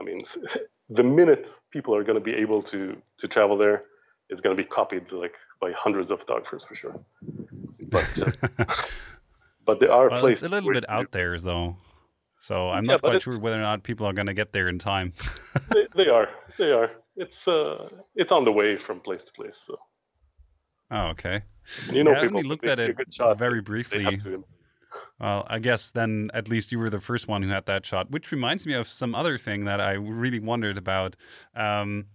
[0.00, 0.22] I mean,
[0.90, 3.82] the minute people are going to be able to to travel there,
[4.28, 7.00] it's going to be copied like by hundreds of photographers for sure.
[7.88, 8.64] But uh,
[9.64, 10.44] but there are well, places.
[10.44, 11.76] It's a little bit out there though,
[12.36, 14.68] so I'm yeah, not quite sure whether or not people are going to get there
[14.68, 15.12] in time.
[15.74, 16.28] they, they, are.
[16.58, 16.90] They are.
[17.16, 19.60] It's uh, it's on the way from place to place.
[19.64, 19.76] So.
[20.90, 21.42] Oh, okay.
[21.90, 24.20] You know, yeah, people I only looked at it shot, very briefly.
[25.20, 28.10] Well, I guess then at least you were the first one who had that shot,
[28.10, 31.16] which reminds me of some other thing that I really wondered about.
[31.54, 32.06] Um,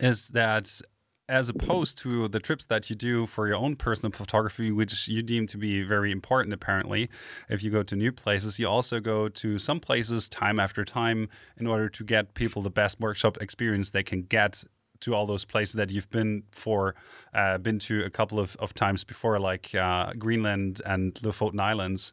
[0.00, 0.80] is that
[1.28, 5.22] as opposed to the trips that you do for your own personal photography, which you
[5.22, 7.08] deem to be very important, apparently,
[7.48, 11.28] if you go to new places, you also go to some places time after time
[11.56, 14.64] in order to get people the best workshop experience they can get
[15.02, 16.94] to all those places that you've been for,
[17.34, 22.12] uh, been to a couple of, of times before, like uh, Greenland and Lofoten Islands.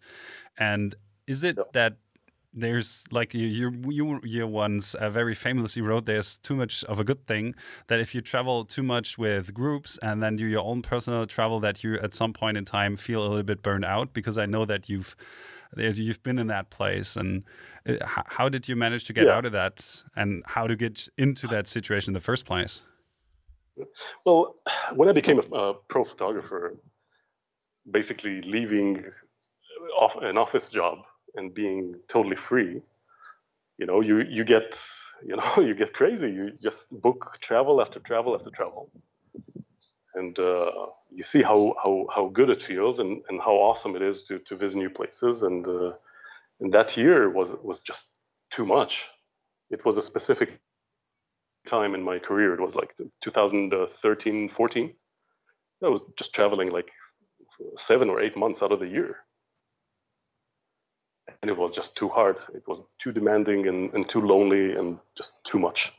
[0.57, 0.95] And
[1.27, 1.97] is it that
[2.53, 6.99] there's like you you you, you once uh, very famously wrote there's too much of
[6.99, 7.53] a good thing
[7.87, 11.59] that if you travel too much with groups and then do your own personal travel
[11.59, 14.47] that you at some point in time feel a little bit burned out because I
[14.47, 15.15] know that you've
[15.77, 17.43] you've been in that place and
[17.87, 19.35] uh, how did you manage to get yeah.
[19.35, 22.83] out of that and how to get into that situation in the first place?
[24.25, 24.55] Well
[24.93, 26.75] when i became a, pro photographer
[27.89, 29.05] basically leaving
[29.97, 30.99] off an office job
[31.35, 32.81] and being totally free
[33.79, 34.79] you know you you get
[35.25, 36.29] you know you get crazy.
[36.29, 38.91] You just book travel after travel after travel
[40.15, 40.71] and uh,
[41.11, 44.39] you see how, how, how good it feels and, and how awesome it is to,
[44.39, 45.43] to visit new places.
[45.43, 45.93] And, uh,
[46.59, 48.07] and that year was, was just
[48.49, 49.05] too much.
[49.69, 50.59] It was a specific
[51.67, 52.53] time in my career.
[52.53, 54.93] It was like 2013, 14.
[55.83, 56.91] I was just traveling like
[57.77, 59.17] seven or eight months out of the year.
[61.41, 62.37] And it was just too hard.
[62.53, 65.93] It was too demanding and, and too lonely and just too much.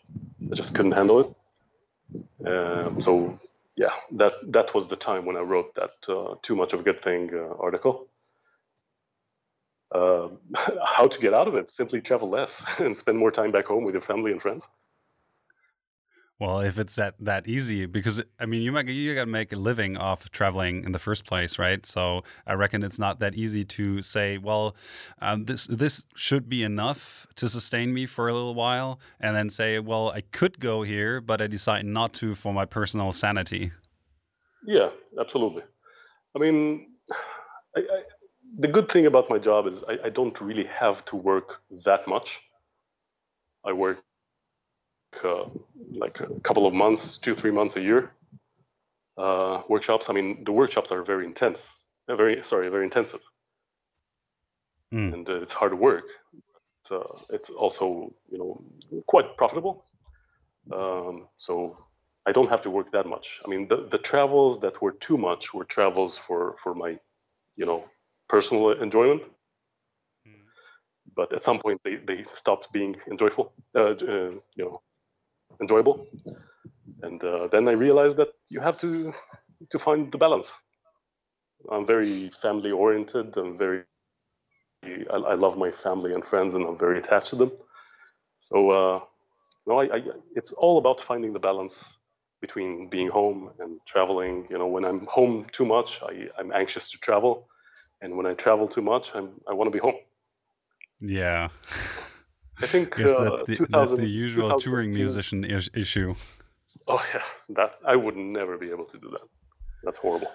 [0.50, 2.46] I just couldn't handle it.
[2.46, 3.38] Um, so
[3.80, 6.82] yeah, that that was the time when I wrote that uh, "Too Much of a
[6.82, 8.08] Good Thing" uh, article.
[9.94, 10.28] Uh,
[10.84, 11.70] how to get out of it?
[11.70, 14.68] Simply travel less and spend more time back home with your family and friends.
[16.40, 19.52] Well, if it's that that easy, because I mean, you might you got to make
[19.52, 21.84] a living off traveling in the first place, right?
[21.84, 24.74] So I reckon it's not that easy to say, well,
[25.20, 29.50] um, this this should be enough to sustain me for a little while, and then
[29.50, 33.72] say, well, I could go here, but I decide not to for my personal sanity.
[34.66, 34.88] Yeah,
[35.20, 35.62] absolutely.
[36.34, 36.86] I mean,
[37.76, 38.02] I, I,
[38.58, 42.08] the good thing about my job is I, I don't really have to work that
[42.08, 42.40] much.
[43.62, 44.02] I work
[45.24, 45.44] uh,
[45.92, 48.12] like a couple of months, two three months a year.
[49.16, 50.08] Uh, workshops.
[50.08, 51.84] I mean, the workshops are very intense.
[52.08, 53.20] Uh, very sorry, very intensive,
[54.94, 55.12] mm.
[55.12, 56.04] and uh, it's hard work.
[56.90, 58.64] But, it's also you know
[59.06, 59.84] quite profitable.
[60.72, 61.76] Um, so
[62.26, 63.40] I don't have to work that much.
[63.44, 66.98] I mean, the, the travels that were too much were travels for for my,
[67.56, 67.84] you know,
[68.28, 69.22] personal enjoyment.
[70.26, 70.44] Mm.
[71.14, 73.52] But at some point, they, they stopped being enjoyable.
[73.74, 74.82] Uh, uh, you know,
[75.60, 76.06] enjoyable.
[77.02, 79.12] And uh, then I realized that you have to
[79.70, 80.50] to find the balance.
[81.70, 83.36] I'm very family oriented.
[83.36, 83.84] I'm very
[84.82, 87.52] I, I, love my family and friends, and I'm very attached to them.
[88.40, 89.00] So uh,
[89.66, 90.02] no, I, I,
[90.34, 91.98] it's all about finding the balance
[92.40, 94.46] between being home and traveling.
[94.50, 97.48] You know, when I'm home too much, I, I'm anxious to travel,
[98.00, 99.96] and when I travel too much, I'm, I want to be home.
[101.00, 101.48] Yeah.
[102.62, 106.14] I think yes, uh, that the, that's the usual touring musician is, issue.
[106.88, 109.26] Oh yeah, that I would never be able to do that.
[109.82, 110.30] That's horrible.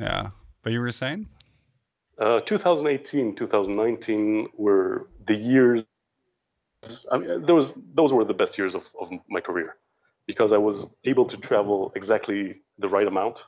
[0.00, 0.30] Yeah,
[0.62, 1.28] but you were saying?
[2.18, 5.84] Uh, 2018, 2019 were the years.
[7.12, 9.76] I mean, those those were the best years of, of my career
[10.26, 13.42] because I was able to travel exactly the right amount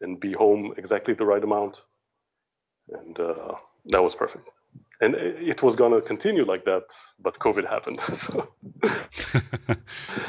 [0.00, 1.82] and be home exactly the right amount,
[2.90, 3.52] and uh,
[3.86, 4.48] that was perfect
[5.00, 6.84] and it was going to continue like that
[7.20, 8.48] but covid happened so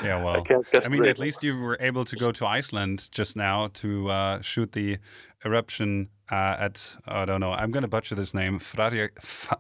[0.04, 3.36] yeah well i, I mean at least you were able to go to iceland just
[3.36, 4.98] now to uh, shoot the
[5.46, 9.10] eruption uh, at i don't know i'm going to butcher this name Frarja,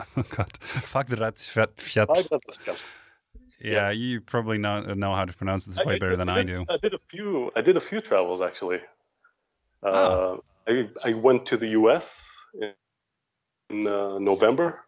[0.18, 0.51] oh god
[3.60, 6.30] Yeah, yeah, you probably know know how to pronounce this way I, better I, than
[6.30, 6.64] I, do.
[6.70, 7.51] I did a few.
[7.55, 8.82] I did a few travels actually.
[9.82, 10.43] Oh.
[10.68, 12.30] Uh, I I went to the U.S.
[13.72, 14.87] in uh, November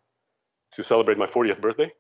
[0.74, 1.92] to celebrate my 40th birthday,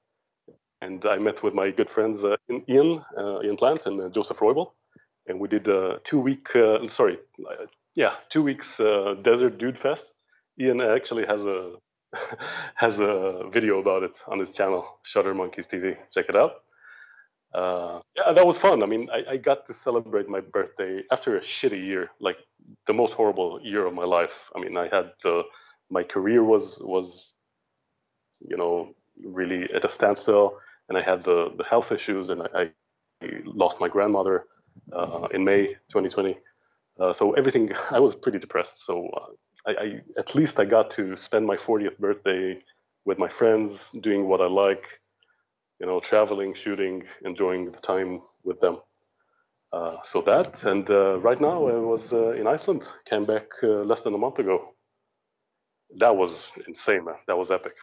[0.81, 4.39] and I met with my good friends uh, Ian uh, Ian Plant and uh, Joseph
[4.39, 4.71] Roybal,
[5.27, 7.17] and we did a two week uh, sorry
[7.95, 8.77] yeah two weeks
[9.21, 10.05] desert dude fest.
[10.59, 11.75] Ian actually has a
[12.75, 15.97] has a video about it on his channel, Shutter Monkeys TV.
[16.11, 16.63] Check it out.
[17.53, 18.83] Uh, yeah, that was fun.
[18.83, 22.37] I mean, I, I, got to celebrate my birthday after a shitty year, like
[22.85, 24.51] the most horrible year of my life.
[24.55, 25.43] I mean, I had the
[25.89, 27.33] my career was was
[28.41, 30.57] you know really at a standstill,
[30.89, 32.71] and I had the the health issues, and I,
[33.21, 34.45] I lost my grandmother
[34.93, 36.37] uh, in May 2020.
[36.99, 38.85] Uh, so everything, I was pretty depressed.
[38.85, 42.59] So uh, I, I, at least I got to spend my 40th birthday
[43.05, 44.85] with my friends, doing what I like,
[45.79, 48.79] you know, traveling, shooting, enjoying the time with them.
[49.71, 53.67] Uh, so that, and uh, right now I was uh, in Iceland, came back uh,
[53.83, 54.73] less than a month ago.
[55.97, 57.15] That was insane, man.
[57.27, 57.73] That was epic.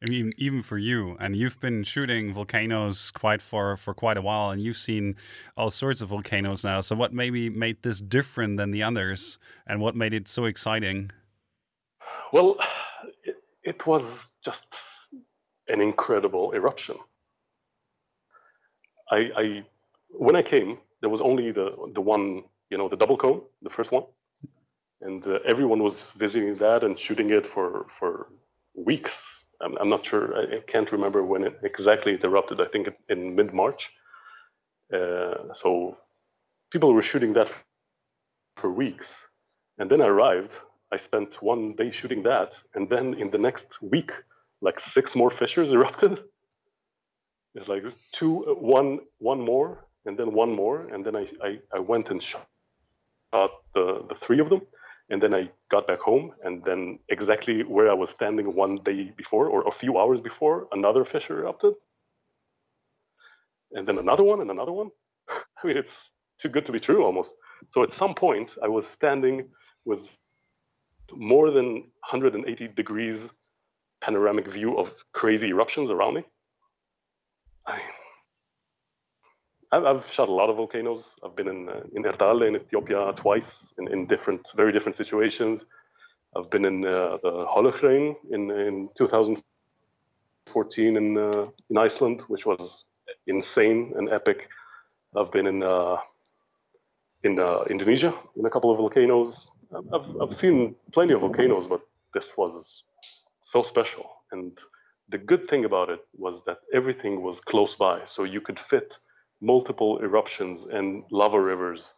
[0.00, 4.22] I mean, even for you, and you've been shooting volcanoes quite for for quite a
[4.22, 5.16] while, and you've seen
[5.56, 6.80] all sorts of volcanoes now.
[6.82, 11.10] So, what maybe made this different than the others, and what made it so exciting?
[12.32, 12.58] Well,
[13.24, 14.66] it, it was just
[15.66, 16.96] an incredible eruption.
[19.10, 19.64] I, I
[20.10, 23.70] when I came, there was only the the one, you know, the double cone, the
[23.70, 24.04] first one,
[25.00, 28.28] and uh, everyone was visiting that and shooting it for for
[28.76, 30.36] weeks I'm, I'm not sure.
[30.36, 32.60] I, can't remember when it exactly it erupted.
[32.60, 33.90] I think in mid March.
[34.92, 35.96] Uh, so
[36.70, 37.52] people were shooting that
[38.56, 39.26] for weeks,
[39.78, 40.58] and then I arrived.
[40.92, 44.12] I spent one day shooting that, and then in the next week,
[44.60, 46.18] like six more fissures erupted.
[47.54, 51.78] It's like two, one, one more, and then one more, and then I, I, I
[51.80, 52.46] went and shot
[53.32, 54.62] the the three of them,
[55.10, 59.12] and then I got back home, and then exactly where I was standing one day
[59.16, 61.74] before, or a few hours before, another fissure erupted.
[63.72, 64.90] And then another one, and another one.
[65.28, 67.34] I mean, it's too good to be true almost.
[67.70, 69.48] So at some point, I was standing
[69.84, 70.08] with
[71.14, 71.66] more than
[72.10, 73.30] 180 degrees
[74.00, 76.24] panoramic view of crazy eruptions around me.
[77.66, 77.97] I, I've,
[79.70, 81.16] I've shot a lot of volcanoes.
[81.22, 84.96] I've been in uh, in Erta Ale in Ethiopia twice in, in different, very different
[84.96, 85.66] situations.
[86.34, 92.86] I've been in uh, the Holuhraun in in 2014 in uh, in Iceland, which was
[93.26, 94.48] insane and epic.
[95.14, 95.98] I've been in uh,
[97.22, 99.50] in uh, Indonesia in a couple of volcanoes.
[99.92, 101.82] I've I've seen plenty of volcanoes, but
[102.14, 102.84] this was
[103.42, 104.10] so special.
[104.32, 104.58] And
[105.10, 108.98] the good thing about it was that everything was close by, so you could fit
[109.40, 111.94] multiple eruptions and lava rivers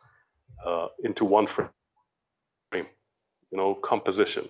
[0.67, 1.71] uh, into one frame.
[3.53, 4.49] You know, composition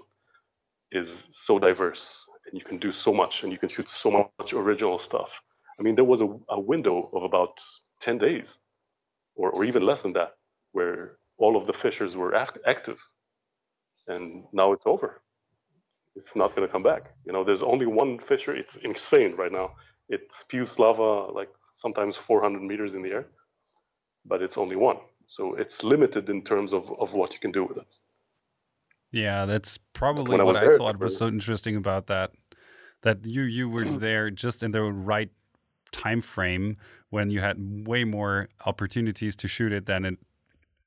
[0.92, 4.54] is so diverse, and you can do so much, and you can shoot so much
[4.54, 5.30] original stuff.
[5.78, 7.60] I mean, there was a, a window of about
[8.00, 8.56] 10 days,
[9.36, 10.32] or, or even less than that,
[10.72, 12.98] where all of the fissures were act- active.
[14.08, 15.22] And now it's over.
[16.16, 17.14] It's not going to come back.
[17.26, 18.56] You know, there's only one fissure.
[18.56, 19.72] It's insane right now.
[20.08, 23.26] It spews lava like sometimes 400 meters in the air,
[24.24, 24.98] but it's only one.
[25.26, 27.86] So it's limited in terms of, of what you can do with it.
[29.12, 32.32] Yeah, that's probably what I, I thought was so interesting about that.
[33.02, 33.98] That you you were hmm.
[33.98, 35.30] there just in the right
[35.90, 36.76] time frame
[37.08, 40.18] when you had way more opportunities to shoot it than it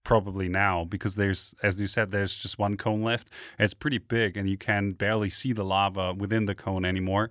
[0.04, 4.36] probably now because there's as you said there's just one cone left it's pretty big
[4.36, 7.30] and you can barely see the lava within the cone anymore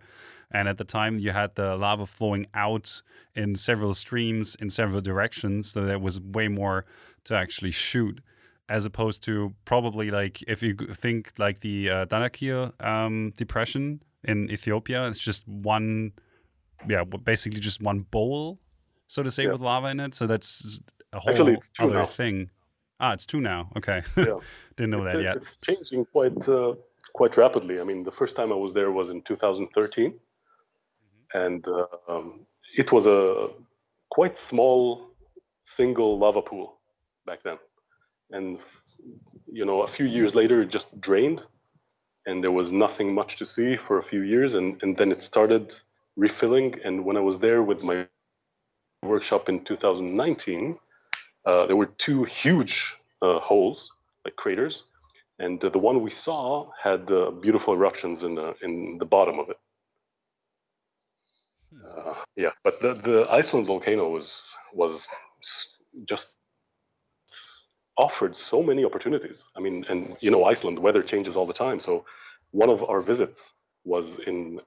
[0.52, 3.02] and at the time, you had the lava flowing out
[3.34, 5.72] in several streams in several directions.
[5.72, 6.84] So there was way more
[7.24, 8.20] to actually shoot,
[8.68, 14.50] as opposed to probably like if you think like the uh, Danakil um, depression in
[14.50, 16.12] Ethiopia, it's just one,
[16.86, 18.60] yeah, basically just one bowl,
[19.06, 19.52] so to say, yeah.
[19.52, 20.14] with lava in it.
[20.14, 20.80] So that's
[21.14, 22.04] a whole Actually, other now.
[22.04, 22.50] thing.
[23.00, 23.70] Ah, it's two now.
[23.76, 24.38] Okay, yeah.
[24.76, 25.36] didn't know it's, that yet.
[25.36, 26.74] It's changing quite uh,
[27.14, 27.80] quite rapidly.
[27.80, 30.12] I mean, the first time I was there was in 2013
[31.34, 32.40] and uh, um,
[32.76, 33.48] it was a
[34.10, 35.08] quite small
[35.62, 36.78] single lava pool
[37.26, 37.58] back then.
[38.30, 38.58] And
[39.50, 41.44] you know a few years later it just drained
[42.26, 45.22] and there was nothing much to see for a few years and, and then it
[45.22, 45.74] started
[46.16, 46.78] refilling.
[46.84, 48.06] And when i was there with my
[49.02, 50.78] workshop in 2019
[51.44, 53.90] uh, there were two huge uh, holes
[54.24, 54.84] like craters
[55.38, 59.50] and the one we saw had uh, beautiful eruptions in the, in the bottom of
[59.50, 59.58] it
[61.84, 64.42] Uh, yeah, but the, the Iceland volcano was
[64.72, 65.06] was
[66.04, 66.32] just
[67.96, 69.50] offered so many opportunities.
[69.56, 71.80] I mean, and you know, Iceland weather changes all the time.
[71.80, 72.04] So
[72.50, 73.52] one of our visits
[73.84, 74.60] was in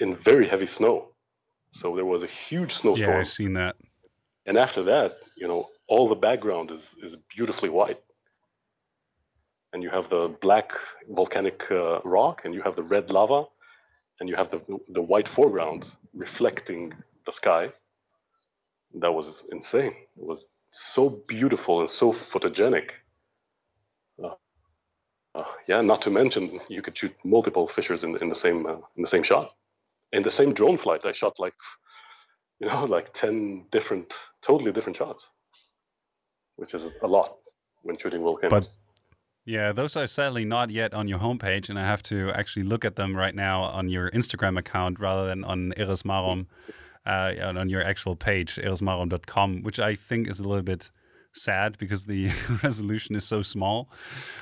[0.00, 1.12] in very heavy snow.
[1.72, 3.10] So there was a huge snowstorm.
[3.10, 3.76] Yeah, I've seen that.
[4.46, 8.00] And after that, you know, all the background is is beautifully white.
[9.72, 10.72] And you have the black
[11.08, 13.44] volcanic uh, rock, and you have the red lava,
[14.18, 16.92] and you have the the white foreground reflecting
[17.26, 17.72] the sky.
[18.94, 19.94] That was insane.
[20.16, 22.90] It was so beautiful and so photogenic.
[24.22, 24.34] Uh,
[25.34, 28.76] uh, yeah, not to mention you could shoot multiple fissures in, in the same uh,
[28.96, 29.54] in the same shot.
[30.12, 31.54] In the same drone flight, I shot like
[32.58, 35.28] you know like ten different, totally different shots,
[36.56, 37.36] which is a lot
[37.82, 38.66] when shooting volcanoes.
[38.66, 38.68] But
[39.44, 42.84] yeah, those are sadly not yet on your homepage, and I have to actually look
[42.84, 46.46] at them right now on your Instagram account rather than on Erez Marom
[47.06, 50.90] uh, on your actual page, erezmarom.com, which I think is a little bit
[51.32, 52.30] sad because the
[52.62, 53.90] resolution is so small.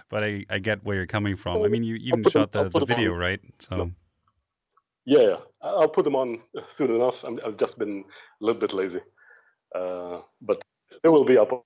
[0.09, 1.65] But I, I get where you're coming from.
[1.65, 3.41] I mean, you even shot the, the video, right?
[3.59, 3.93] So.
[5.05, 7.25] Yeah, yeah, I'll put them on soon enough.
[7.25, 8.05] i have just been
[8.43, 9.01] a little bit lazy,
[9.75, 10.61] uh, but
[11.03, 11.63] they will be up on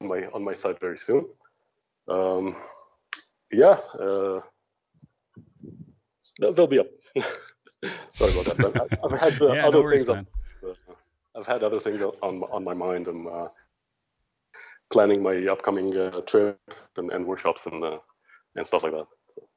[0.00, 1.26] my on my site very soon.
[2.08, 2.56] Um,
[3.50, 4.40] yeah, uh,
[6.40, 6.86] they'll, they'll be up.
[8.14, 8.98] Sorry about that.
[9.04, 10.26] I've had uh, yeah, other no worries, things.
[10.62, 10.94] On, uh,
[11.38, 13.08] I've had other things on on my mind.
[13.08, 13.48] I'm uh,
[14.92, 17.98] planning my upcoming uh, trips and, and, workshops and uh,
[18.54, 19.06] and stuff like that.
[19.28, 19.48] So.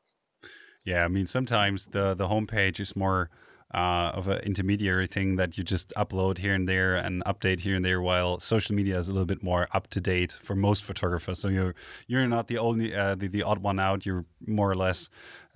[0.84, 3.30] Yeah, I mean sometimes the the homepage is more
[3.74, 7.76] uh, of an intermediary thing that you just upload here and there and update here
[7.76, 10.84] and there, while social media is a little bit more up to date for most
[10.84, 11.40] photographers.
[11.40, 11.76] So you're
[12.08, 14.06] you're not the only uh, the, the odd one out.
[14.06, 15.10] You're more or less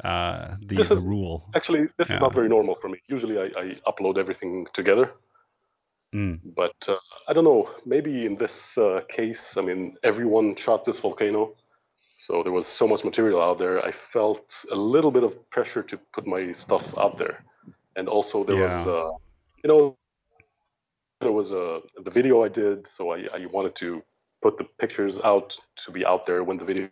[0.04, 1.50] uh, the, the is, rule.
[1.56, 2.16] Actually, this yeah.
[2.16, 3.00] is not very normal for me.
[3.08, 5.12] Usually, I, I upload everything together.
[6.14, 6.40] Mm.
[6.56, 6.96] But uh,
[7.28, 7.70] I don't know.
[7.86, 11.54] Maybe in this uh, case, I mean, everyone shot this volcano.
[12.18, 13.86] So there was so much material out there.
[13.86, 17.46] I felt a little bit of pressure to put my stuff out there
[18.00, 18.78] and also there yeah.
[18.78, 19.12] was uh,
[19.64, 19.98] you know
[21.22, 24.02] there was a the video I did, so I, I wanted to
[24.42, 26.90] put the pictures out to be out there when the video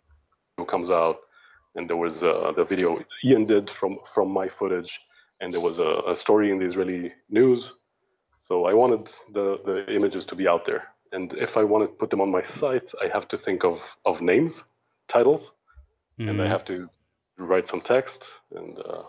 [0.74, 1.16] comes out,
[1.74, 2.88] and there was uh, the video
[3.24, 4.92] Ian did from from my footage,
[5.40, 7.60] and there was a, a story in the Israeli news,
[8.38, 9.04] so I wanted
[9.36, 10.82] the the images to be out there,
[11.12, 13.76] and if I want to put them on my site, I have to think of
[14.04, 14.62] of names,
[15.14, 16.28] titles, mm-hmm.
[16.28, 16.52] and I mm-hmm.
[16.54, 16.76] have to
[17.50, 18.24] write some text
[18.58, 18.78] and.
[18.78, 19.04] Uh,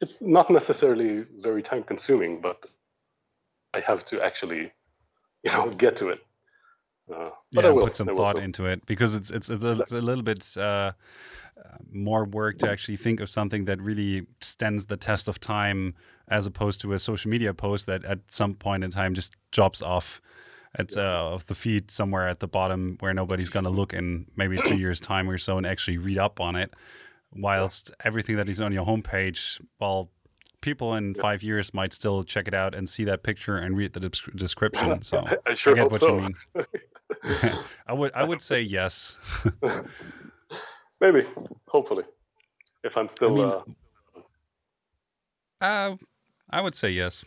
[0.00, 2.64] it's not necessarily very time consuming, but
[3.74, 4.72] I have to actually,
[5.42, 6.20] you know, get to it.
[7.12, 7.82] Uh, but yeah, I will.
[7.82, 10.92] put some I thought into it because it's it's a, it's a little bit uh,
[11.92, 15.94] more work to actually think of something that really stands the test of time,
[16.28, 19.82] as opposed to a social media post that at some point in time just drops
[19.82, 20.20] off
[20.76, 24.26] at uh, of the feed somewhere at the bottom where nobody's going to look in
[24.36, 26.72] maybe two years time or so and actually read up on it
[27.34, 30.10] whilst everything that is on your homepage, well,
[30.60, 33.92] people in five years might still check it out and see that picture and read
[33.92, 34.00] the
[34.34, 35.00] description.
[35.10, 36.16] So I, sure I get what so.
[36.16, 36.36] you mean.
[37.86, 39.18] I would I would say yes.
[41.00, 41.24] Maybe,
[41.66, 42.04] hopefully,
[42.84, 43.32] if I'm still.
[43.32, 44.24] I mean,
[45.60, 45.96] uh, uh,
[46.50, 47.24] I would say yes.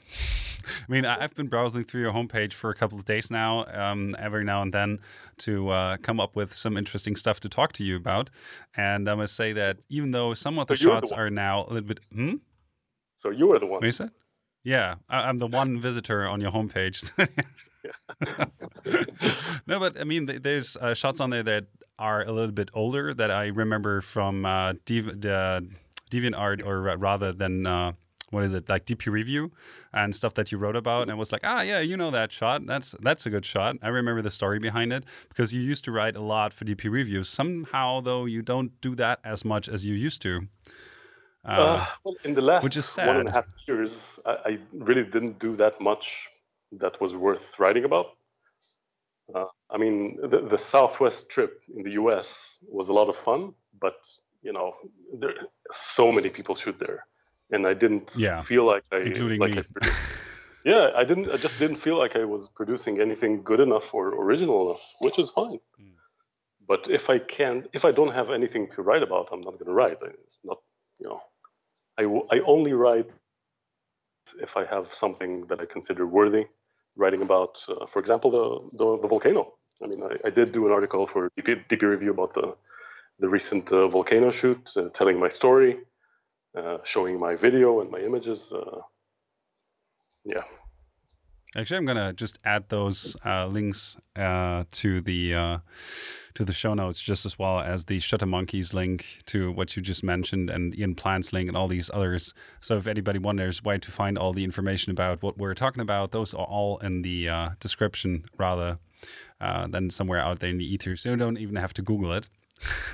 [0.66, 4.16] I mean, I've been browsing through your homepage for a couple of days now, um,
[4.20, 5.00] every now and then,
[5.40, 8.30] to uh, come up with some interesting stuff to talk to you about.
[8.76, 11.66] And I must say that even though some of so the shots the are now
[11.66, 12.36] a little bit, hmm?
[13.18, 13.80] So you are the one.
[13.80, 14.12] What you said?
[14.64, 17.12] Yeah, I, am the one visitor on your homepage.
[19.68, 21.66] no, but I mean, there's uh, shots on there that
[22.00, 25.68] are a little bit older that I remember from uh, Dev- the
[26.10, 27.92] DeviantArt, or rather than uh,
[28.34, 29.52] what is it like DP review
[29.94, 32.66] and stuff that you wrote about and was like ah yeah you know that shot.
[32.66, 33.78] That's that's a good shot.
[33.82, 36.92] I remember the story behind it because you used to write a lot for DP
[36.92, 37.30] reviews.
[37.30, 40.48] Somehow though you don't do that as much as you used to.
[41.46, 43.08] Uh, uh, well, in the last which is sad.
[43.08, 46.30] one and a half years I, I, really didn't do that much
[46.72, 48.08] that was worth writing about.
[49.36, 53.54] Uh, I mean the, the Southwest trip in the US was a lot of fun
[53.80, 53.98] but
[54.42, 54.74] you know
[55.20, 55.34] there
[55.72, 57.06] so many people shoot there
[57.54, 59.64] and I didn't yeah, feel like I including like me.
[59.82, 59.92] I
[60.66, 61.30] yeah, I didn't.
[61.32, 65.20] I just didn't feel like I was producing anything good enough or original enough, which
[65.20, 65.60] is fine.
[65.80, 65.94] Mm.
[66.68, 69.66] But if I can, if I don't have anything to write about, I'm not going
[69.66, 69.98] to write.
[70.02, 70.60] It's not,
[71.00, 71.22] you know,
[71.98, 72.04] I,
[72.36, 73.12] I only write
[74.42, 76.46] if I have something that I consider worthy
[76.96, 77.62] writing about.
[77.68, 79.54] Uh, for example, the, the, the volcano.
[79.84, 82.56] I mean, I, I, did do an article for DP, DP Review about the
[83.20, 85.78] the recent uh, volcano shoot, uh, telling my story.
[86.56, 88.52] Uh, showing my video and my images.
[88.52, 88.82] Uh,
[90.24, 90.44] yeah.
[91.56, 95.58] Actually, I'm gonna just add those uh, links uh, to the uh,
[96.34, 99.84] to the show notes, just as well as the Shutter Monkeys link to what you
[99.84, 102.34] just mentioned, and Ian Plant's link, and all these others.
[102.60, 106.12] So, if anybody wonders where to find all the information about what we're talking about,
[106.12, 108.78] those are all in the uh, description, rather
[109.40, 110.96] uh, than somewhere out there in the ether.
[110.96, 112.30] So, you don't even have to Google it.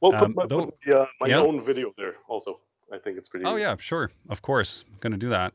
[0.00, 1.38] well, put um, my, though, put uh, my yeah.
[1.38, 2.58] own video there also.
[2.92, 3.44] I think it's pretty.
[3.46, 5.52] Oh yeah, sure, of course, I'm gonna do that.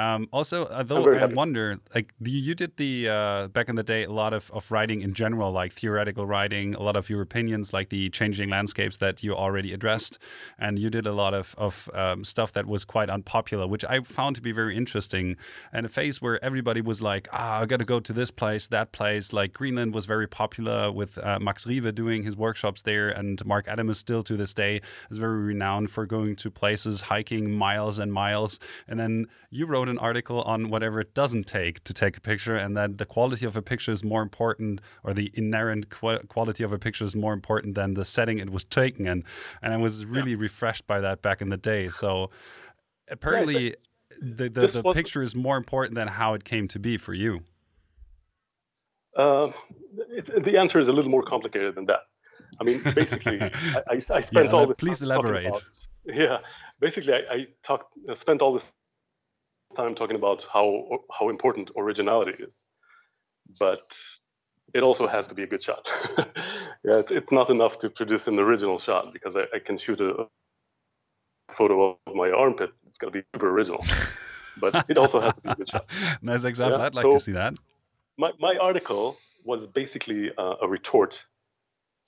[0.00, 4.04] Um, also, uh, though, I wonder, like you did the uh, back in the day,
[4.04, 7.74] a lot of, of writing in general, like theoretical writing, a lot of your opinions,
[7.74, 10.18] like the changing landscapes that you already addressed,
[10.58, 14.00] and you did a lot of of um, stuff that was quite unpopular, which I
[14.00, 15.36] found to be very interesting.
[15.72, 18.68] And a phase where everybody was like, "Ah, I got to go to this place,
[18.68, 23.10] that place." Like Greenland was very popular with uh, Max Rive doing his workshops there,
[23.10, 24.80] and Marc Adamus still to this day
[25.10, 28.58] is very renowned for going to places, hiking miles and miles.
[28.88, 32.56] And then you wrote an article on whatever it doesn't take to take a picture,
[32.56, 36.64] and that the quality of a picture is more important, or the inherent qu quality
[36.64, 39.24] of a picture is more important than the setting it was taken in.
[39.62, 40.38] And I was really yeah.
[40.40, 41.88] refreshed by that back in the day.
[41.88, 42.30] So
[43.10, 43.74] apparently,
[44.20, 47.40] the the, the picture is more important than how it came to be for you.
[49.16, 49.50] Uh,
[50.10, 52.00] it, the answer is a little more complicated than that.
[52.60, 53.46] I mean, basically, I,
[53.90, 54.78] I, I, spent yeah, all this.
[54.78, 55.46] Please elaborate.
[55.46, 55.64] About,
[56.04, 56.38] yeah,
[56.80, 58.72] basically, I, I talked, spent all this
[59.74, 62.62] time talking about how how important originality is,
[63.58, 63.96] but
[64.74, 65.90] it also has to be a good shot.
[66.84, 70.00] yeah, it's it's not enough to produce an original shot because I, I can shoot
[70.00, 70.26] a
[71.50, 72.70] photo of my armpit.
[72.86, 73.84] It's gonna be super original,
[74.60, 75.90] but it also has to be a good shot.
[76.22, 76.78] nice example.
[76.78, 77.54] Yeah, I'd like so to see that.
[78.18, 81.20] My my article was basically uh, a retort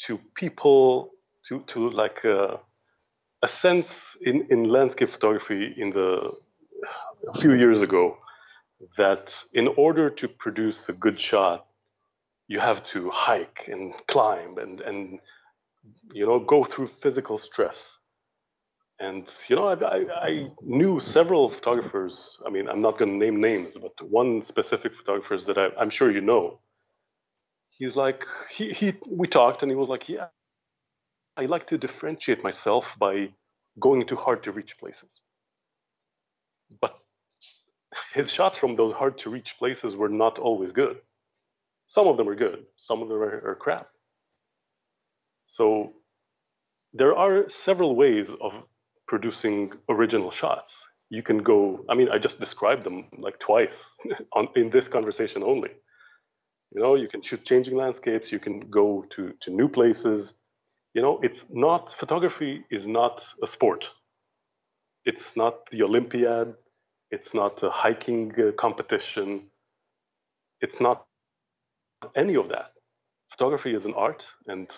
[0.06, 1.10] to people
[1.48, 2.56] to to like uh,
[3.42, 6.32] a sense in in landscape photography in the
[7.28, 8.18] a few years ago
[8.96, 11.66] that in order to produce a good shot,
[12.48, 15.18] you have to hike and climb and and
[16.12, 17.98] you know go through physical stress.
[19.00, 22.40] And you know, I, I, knew several photographers.
[22.46, 25.90] I mean, I'm not going to name names, but one specific photographers that I, I'm
[25.90, 26.60] sure you know.
[27.70, 28.94] He's like he he.
[29.08, 30.28] We talked, and he was like, "Yeah,
[31.36, 33.30] I like to differentiate myself by
[33.80, 35.20] going to hard to reach places."
[36.80, 36.98] But
[38.14, 40.98] his shots from those hard to reach places were not always good.
[41.88, 43.88] Some of them are good, some of them are, are crap.
[45.48, 45.94] So
[46.94, 48.54] there are several ways of
[49.06, 50.84] producing original shots.
[51.10, 53.96] You can go, I mean, I just described them like twice
[54.34, 55.70] on, in this conversation only.
[56.74, 60.34] You know, you can shoot changing landscapes, you can go to, to new places.
[60.94, 63.90] You know, it's not, photography is not a sport.
[65.04, 66.54] It's not the Olympiad.
[67.12, 69.44] It's not a hiking uh, competition.
[70.60, 71.06] It's not
[72.16, 72.72] any of that.
[73.30, 74.70] Photography is an art, and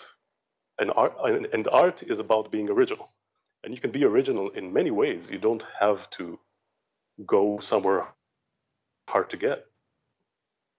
[0.79, 1.13] an art
[1.53, 3.09] and art is about being original.
[3.63, 5.29] And you can be original in many ways.
[5.31, 6.39] You don't have to
[7.25, 8.07] go somewhere
[9.09, 9.65] hard to get.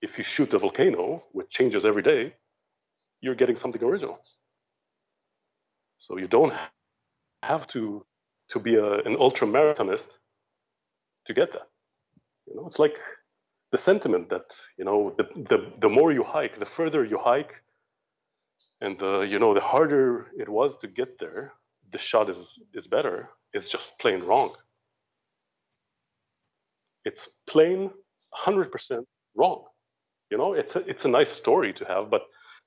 [0.03, 2.35] If you shoot a volcano, which changes every day,
[3.23, 4.21] you're getting something original.
[5.99, 6.55] So you don't
[7.43, 8.05] have to
[8.51, 10.19] to be a, an ultra marathonist
[11.27, 11.69] to get that.
[12.47, 12.99] You know, it's like
[13.73, 17.55] the sentiment that you know the the the more you hike, the further you hike,
[18.81, 21.53] and the you know the harder it was to get there,
[21.93, 23.31] the shot is is better.
[23.53, 24.55] It's just plain wrong.
[27.05, 27.91] It's plain
[28.45, 29.05] 100%
[29.37, 29.65] wrong.
[30.31, 32.23] You know, it's a, it's a nice story to have, but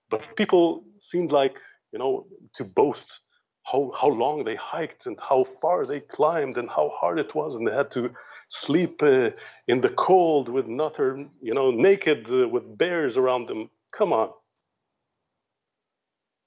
[0.10, 1.60] but people seemed like
[1.92, 3.20] you know to boast
[3.64, 7.56] how how long they hiked and how far they climbed and how hard it was,
[7.56, 8.12] and they had to
[8.50, 9.30] sleep uh,
[9.68, 13.70] in the cold with nothing, you know, naked uh, with bears around them.
[13.94, 14.30] Come on.
[14.30, 14.54] I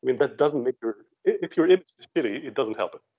[0.07, 3.12] mean, that doesn't make your, if your image is shitty, it doesn't help it.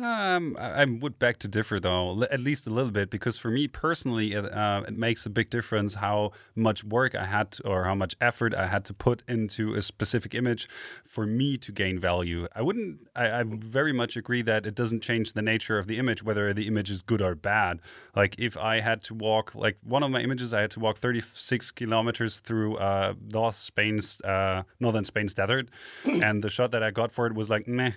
[0.00, 3.68] Um, I would beg to differ, though, at least a little bit, because for me
[3.68, 7.84] personally, it, uh, it makes a big difference how much work I had to, or
[7.84, 10.66] how much effort I had to put into a specific image
[11.04, 12.48] for me to gain value.
[12.56, 15.98] I wouldn't, I, I very much agree that it doesn't change the nature of the
[15.98, 17.80] image, whether the image is good or bad.
[18.16, 20.96] Like if I had to walk, like one of my images, I had to walk
[20.96, 25.68] 36 kilometers through uh, North Spain's, uh, northern Spain's desert,
[26.06, 27.92] and the shot that I got for it was like, meh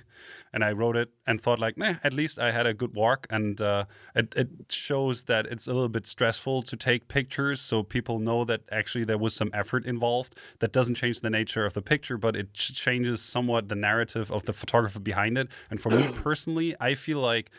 [0.55, 3.27] and I wrote it and thought like, meh, at least I had a good walk,
[3.29, 7.83] and uh, it, it shows that it's a little bit stressful to take pictures, so
[7.83, 10.35] people know that actually there was some effort involved.
[10.59, 14.43] That doesn't change the nature of the picture, but it changes somewhat the narrative of
[14.43, 15.47] the photographer behind it.
[15.69, 17.51] And for me personally, I feel like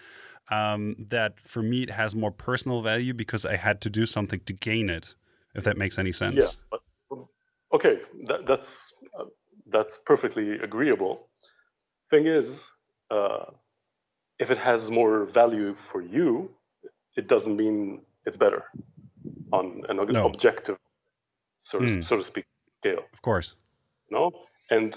[0.51, 4.41] um, that for me it has more personal value because I had to do something
[4.41, 5.15] to gain it.
[5.55, 6.37] If that makes any sense.
[6.37, 6.81] Yeah.
[7.11, 7.27] But,
[7.73, 9.25] okay, that, that's uh,
[9.67, 11.29] that's perfectly agreeable.
[12.11, 12.63] Thing is,
[13.11, 13.47] uh,
[14.39, 16.51] if it has more value for you,
[17.17, 18.65] it doesn't mean it's better
[19.53, 20.27] on an no.
[20.27, 20.79] objective,
[21.59, 22.05] so, mm.
[22.05, 22.47] so to speak,
[22.81, 23.05] scale.
[23.13, 23.55] Of course.
[24.11, 24.33] No,
[24.71, 24.97] and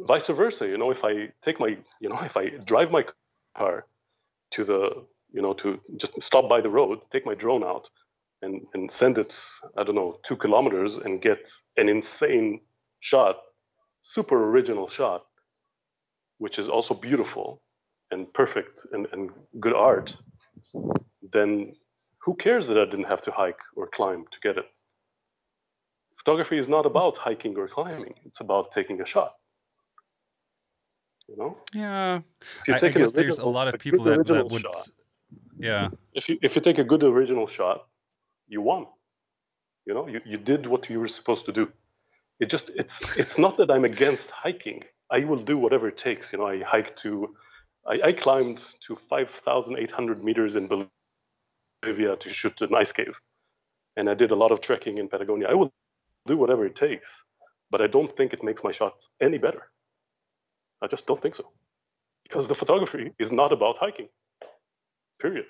[0.00, 0.66] vice versa.
[0.66, 3.04] You know, if I take my, you know, if I drive my
[3.56, 3.86] car
[4.52, 7.88] to the, you know, to just stop by the road, take my drone out,
[8.42, 9.40] and and send it,
[9.76, 12.60] I don't know, two kilometers, and get an insane
[13.00, 13.36] shot,
[14.02, 15.22] super original shot,
[16.38, 17.62] which is also beautiful
[18.10, 20.14] and perfect and, and good art,
[21.32, 21.74] then
[22.18, 24.66] who cares that I didn't have to hike or climb to get it?
[26.16, 29.34] Photography is not about hiking or climbing, it's about taking a shot.
[31.28, 31.56] You know?
[31.72, 32.20] Yeah.
[32.68, 34.62] I, I guess original, there's a lot of people that, that would.
[34.62, 34.88] Shot,
[35.58, 35.88] yeah.
[36.14, 37.86] If you if you take a good original shot,
[38.48, 38.86] you won.
[39.86, 41.70] You know, you, you did what you were supposed to do.
[42.40, 44.84] It just it's it's not that I'm against hiking.
[45.10, 46.32] I will do whatever it takes.
[46.32, 47.34] You know, I hike to
[47.86, 50.68] I, I climbed to 5,800 meters in
[51.82, 53.14] Bolivia to shoot an ice cave.
[53.96, 55.48] And I did a lot of trekking in Patagonia.
[55.48, 55.70] I will
[56.26, 57.08] do whatever it takes,
[57.70, 59.70] but I don't think it makes my shots any better.
[60.82, 61.50] I just don't think so.
[62.24, 64.08] Because the photography is not about hiking,
[65.20, 65.46] period.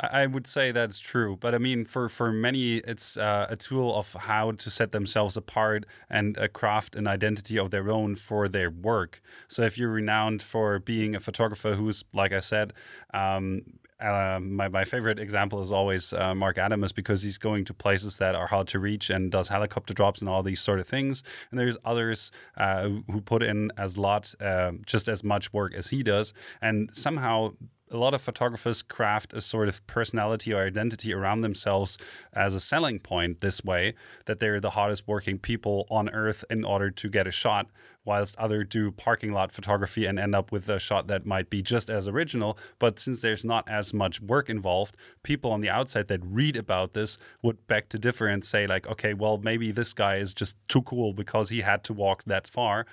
[0.00, 3.94] I would say that's true, but I mean, for for many, it's uh, a tool
[3.96, 8.48] of how to set themselves apart and uh, craft an identity of their own for
[8.48, 9.20] their work.
[9.48, 12.72] So if you're renowned for being a photographer who's, like I said,
[13.14, 13.62] um,
[14.02, 18.18] uh, my, my favorite example is always uh, Marc Adamus because he's going to places
[18.18, 21.22] that are hard to reach and does helicopter drops and all these sort of things.
[21.50, 25.90] And there's others uh, who put in as lot, uh, just as much work as
[25.90, 27.52] he does, and somehow
[27.92, 31.98] a lot of photographers craft a sort of personality or identity around themselves
[32.32, 36.64] as a selling point this way that they're the hardest working people on earth in
[36.64, 37.68] order to get a shot
[38.04, 41.62] whilst other do parking lot photography and end up with a shot that might be
[41.62, 42.58] just as original.
[42.78, 46.94] But since there's not as much work involved people on the outside that read about
[46.94, 50.56] this would beg to differ and say like okay well maybe this guy is just
[50.68, 52.86] too cool because he had to walk that far.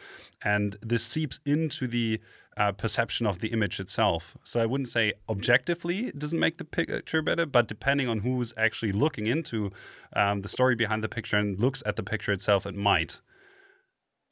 [0.43, 2.22] And this seeps into the
[2.60, 4.38] uh, perception of the image itself.
[4.43, 8.53] So I wouldn't say objectively it doesn't make the picture better, but depending on who's
[8.57, 9.72] actually looking into
[10.14, 13.22] um, the story behind the picture and looks at the picture itself, it might.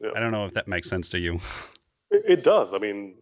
[0.01, 0.09] Yeah.
[0.15, 1.39] I don't know if that makes sense to you.
[2.11, 2.73] It, does.
[2.73, 3.15] I mean,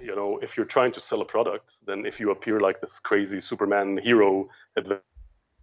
[0.00, 2.98] you know, if you're trying to sell a product, then if you appear like this
[2.98, 4.48] crazy Superman hero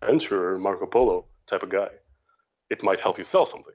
[0.02, 1.89] adventurer, Marco Polo type of guy,
[2.70, 3.74] it might help you sell something.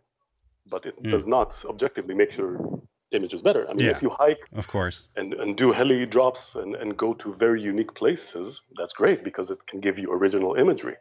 [0.68, 1.10] But it mm.
[1.10, 2.80] does not objectively make your
[3.12, 3.68] image is better.
[3.68, 6.96] I mean, yeah, if you hike, of course, and, and do heli drops and, and
[6.96, 10.96] go to very unique places, that's great because it can give you original imagery.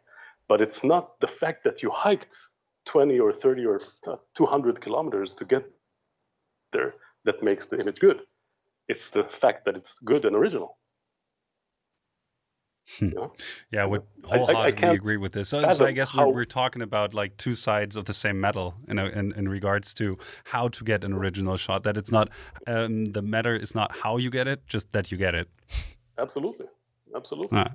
[0.48, 2.36] But it's not the fact that you hiked
[2.86, 5.64] 20 or 30 or uh, 200 kilometers to get
[6.72, 6.94] there
[7.24, 8.20] that makes the image good.
[8.88, 10.78] It's the fact that it's good and original.
[12.98, 13.10] Hmm.
[13.70, 15.48] Yeah, I would wholeheartedly I, I agree with this.
[15.48, 18.74] So, so I guess we're, we're talking about like two sides of the same metal
[18.86, 21.82] in, in, in regards to how to get an original shot.
[21.82, 22.28] That it's not
[22.66, 25.48] um, the matter is not how you get it, just that you get it.
[26.18, 26.66] Absolutely,
[27.14, 27.58] absolutely.
[27.58, 27.74] Ah.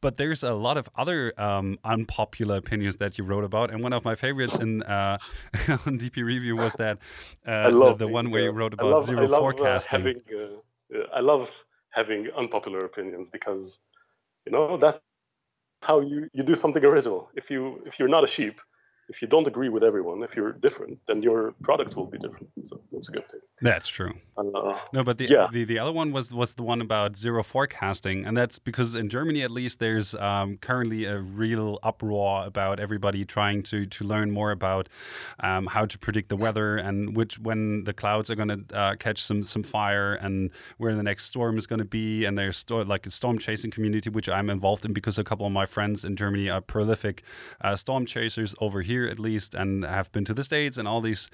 [0.00, 3.92] But there's a lot of other um, unpopular opinions that you wrote about, and one
[3.92, 5.18] of my favorites in uh,
[5.68, 6.98] on DP Review was that
[7.46, 10.00] uh, the, the, one where you wrote about love, zero love, uh, forecasting.
[10.00, 11.50] Uh, having, I love
[11.90, 13.78] having unpopular opinions because
[14.46, 15.00] you know that's
[15.84, 17.30] how you, you do something original.
[17.34, 18.60] If you if you're not a sheep
[19.08, 22.48] if you don't agree with everyone, if you're different, then your product will be different.
[22.64, 23.40] So that's a good thing.
[23.62, 24.14] That's true.
[24.36, 25.46] Uh, no, but the, yeah.
[25.52, 29.08] the the other one was was the one about zero forecasting, and that's because in
[29.08, 34.30] Germany at least there's um, currently a real uproar about everybody trying to to learn
[34.30, 34.88] more about
[35.40, 38.96] um, how to predict the weather and which when the clouds are going to uh,
[38.96, 42.24] catch some some fire and where the next storm is going to be.
[42.24, 45.52] And there's like a storm chasing community which I'm involved in because a couple of
[45.52, 47.22] my friends in Germany are prolific
[47.60, 50.88] uh, storm chasers over here here at least and have been to the States and
[50.88, 51.28] all these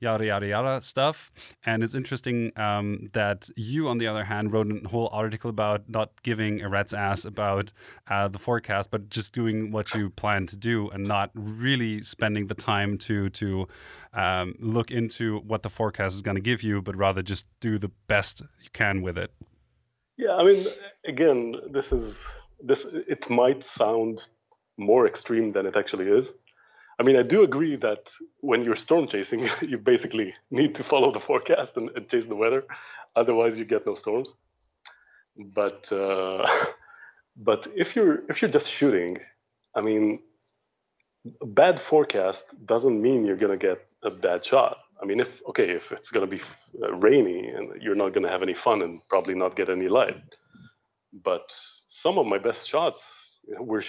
[0.00, 1.16] yada, yada, yada stuff.
[1.64, 5.80] And it's interesting um, that you, on the other hand, wrote a whole article about
[5.88, 7.72] not giving a rat's ass about
[8.08, 12.46] uh, the forecast, but just doing what you plan to do and not really spending
[12.46, 13.66] the time to, to
[14.14, 17.78] um, look into what the forecast is going to give you, but rather just do
[17.78, 19.30] the best you can with it.
[20.16, 20.64] Yeah, I mean,
[21.06, 22.24] again, this is
[22.62, 22.86] this.
[23.14, 24.28] It might sound
[24.76, 26.34] more extreme than it actually is,
[26.98, 31.12] I mean, I do agree that when you're storm chasing, you basically need to follow
[31.12, 32.64] the forecast and, and chase the weather.
[33.16, 34.34] Otherwise, you get no storms.
[35.36, 36.46] but uh,
[37.36, 39.18] but if you're if you're just shooting,
[39.74, 40.20] I mean,
[41.42, 44.78] bad forecast doesn't mean you're gonna get a bad shot.
[45.02, 46.40] I mean, if okay, if it's gonna be
[46.82, 50.22] uh, rainy and you're not gonna have any fun and probably not get any light,
[51.12, 51.44] but
[51.88, 53.82] some of my best shots were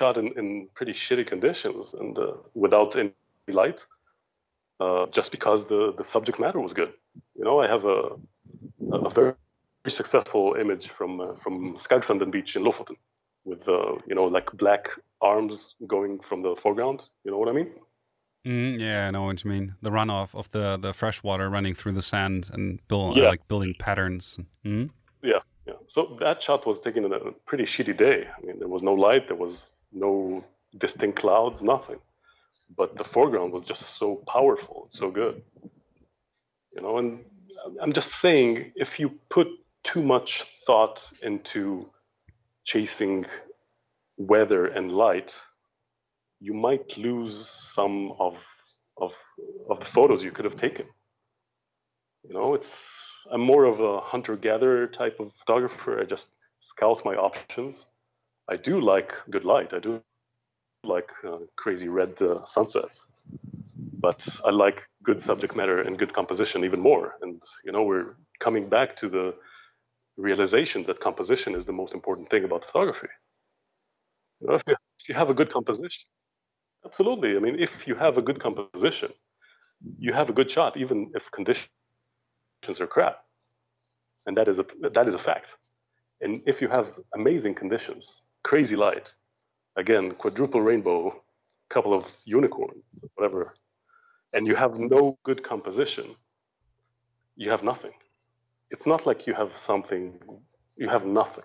[0.00, 3.12] shot in, in pretty shitty conditions and uh, without any
[3.48, 3.86] light,
[4.80, 6.92] uh, just because the the subject matter was good.
[7.36, 7.98] You know, I have a
[8.92, 9.34] a very
[9.88, 12.96] successful image from uh, from Skagsanden Beach in Lofoten,
[13.44, 14.90] with uh, you know like black
[15.20, 17.02] arms going from the foreground.
[17.24, 17.70] You know what I mean?
[18.46, 19.74] Mm, yeah, I know what you mean.
[19.80, 23.28] The runoff of the the fresh water running through the sand and build, yeah.
[23.28, 24.38] like building patterns.
[24.64, 24.90] Mm?
[25.22, 25.74] Yeah, yeah.
[25.88, 28.26] So that shot was taken on a pretty shitty day.
[28.36, 30.44] I mean, there was no light, there was no
[30.76, 31.98] distinct clouds, nothing.
[32.76, 35.42] But the foreground was just so powerful, so good.
[36.74, 37.24] You know, and
[37.80, 39.48] I'm just saying, if you put
[39.84, 41.80] too much thought into
[42.64, 43.26] chasing
[44.16, 45.36] weather and light,
[46.40, 48.38] you might lose some of
[48.96, 49.14] of
[49.70, 50.86] of the photos you could have taken.
[52.26, 56.00] You know, it's I'm more of a hunter-gatherer type of photographer.
[56.00, 56.26] I just
[56.60, 57.86] scout my options.
[58.48, 59.72] I do like good light.
[59.72, 60.02] I do
[60.84, 63.06] like uh, crazy red uh, sunsets,
[64.00, 67.16] but I like good subject matter and good composition even more.
[67.22, 69.34] And you know, we're coming back to the
[70.16, 73.08] realization that composition is the most important thing about photography.
[74.40, 76.04] You know, if, you, if you have a good composition,
[76.84, 77.36] absolutely.
[77.36, 79.12] I mean, if you have a good composition,
[79.98, 81.68] you have a good shot, even if conditions
[82.80, 83.24] are crap,
[84.26, 85.56] and that is a that is a fact.
[86.20, 89.12] And if you have amazing conditions, crazy light,
[89.76, 91.20] again, quadruple rainbow,
[91.68, 92.84] couple of unicorns,
[93.14, 93.54] whatever,
[94.32, 96.14] and you have no good composition,
[97.36, 97.92] you have nothing
[98.74, 100.18] it's not like you have something,
[100.76, 101.44] you have nothing.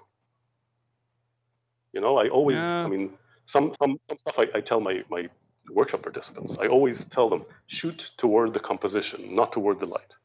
[1.94, 2.86] You know, I always, yeah.
[2.86, 3.12] I mean,
[3.46, 5.30] some, some, some stuff I, I tell my, my
[5.72, 10.16] workshop participants, I always tell them shoot toward the composition, not toward the light.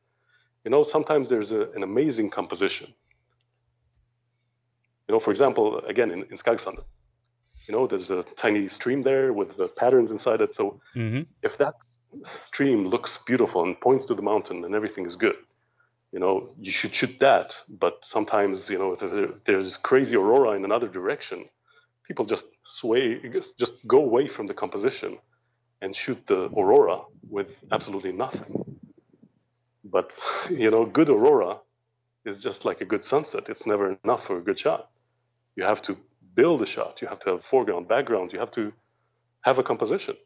[0.64, 2.95] You know, sometimes there's a, an amazing composition.
[5.09, 6.84] You know, for example, again, in, in Skagsanden,
[7.66, 10.55] you know, there's a tiny stream there with the patterns inside it.
[10.55, 11.22] So mm-hmm.
[11.42, 11.74] if that
[12.22, 15.36] stream looks beautiful and points to the mountain and everything is good,
[16.12, 17.57] you know, you should shoot that.
[17.68, 21.48] But sometimes, you know, if there's crazy aurora in another direction,
[22.07, 23.20] people just sway,
[23.59, 25.18] just go away from the composition
[25.80, 28.64] and shoot the aurora with absolutely nothing.
[29.84, 30.18] But,
[30.50, 31.59] you know, good aurora
[32.24, 33.48] is just like a good sunset.
[33.48, 34.90] It's never enough for a good shot.
[35.57, 35.96] You have to
[36.34, 37.00] build a shot.
[37.00, 38.32] You have to have foreground, background.
[38.32, 38.72] You have to
[39.42, 40.16] have a composition.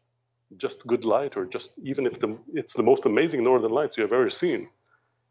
[0.57, 4.03] Just good light, or just even if the, it's the most amazing northern lights you
[4.03, 4.69] have ever seen,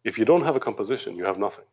[0.04, 1.64] if you don't have a composition, you have nothing.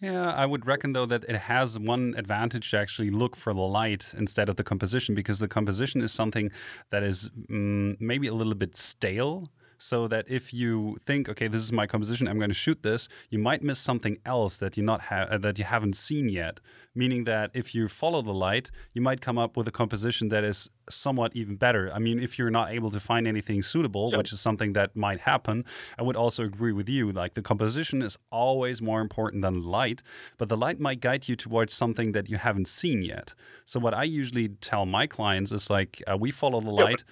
[0.00, 3.60] Yeah, I would reckon though that it has one advantage to actually look for the
[3.60, 6.50] light instead of the composition because the composition is something
[6.88, 9.44] that is mm, maybe a little bit stale
[9.80, 13.08] so that if you think, okay, this is my composition, I'm going to shoot this,
[13.30, 16.60] you might miss something else that you not ha- uh, that you haven't seen yet.
[16.92, 20.42] Meaning that if you follow the light, you might come up with a composition that
[20.42, 21.88] is somewhat even better.
[21.94, 24.18] I mean, if you're not able to find anything suitable, yep.
[24.18, 25.64] which is something that might happen,
[25.96, 27.12] I would also agree with you.
[27.12, 30.02] Like the composition is always more important than light,
[30.36, 33.34] but the light might guide you towards something that you haven't seen yet.
[33.64, 37.04] So what I usually tell my clients is like, uh, we follow the light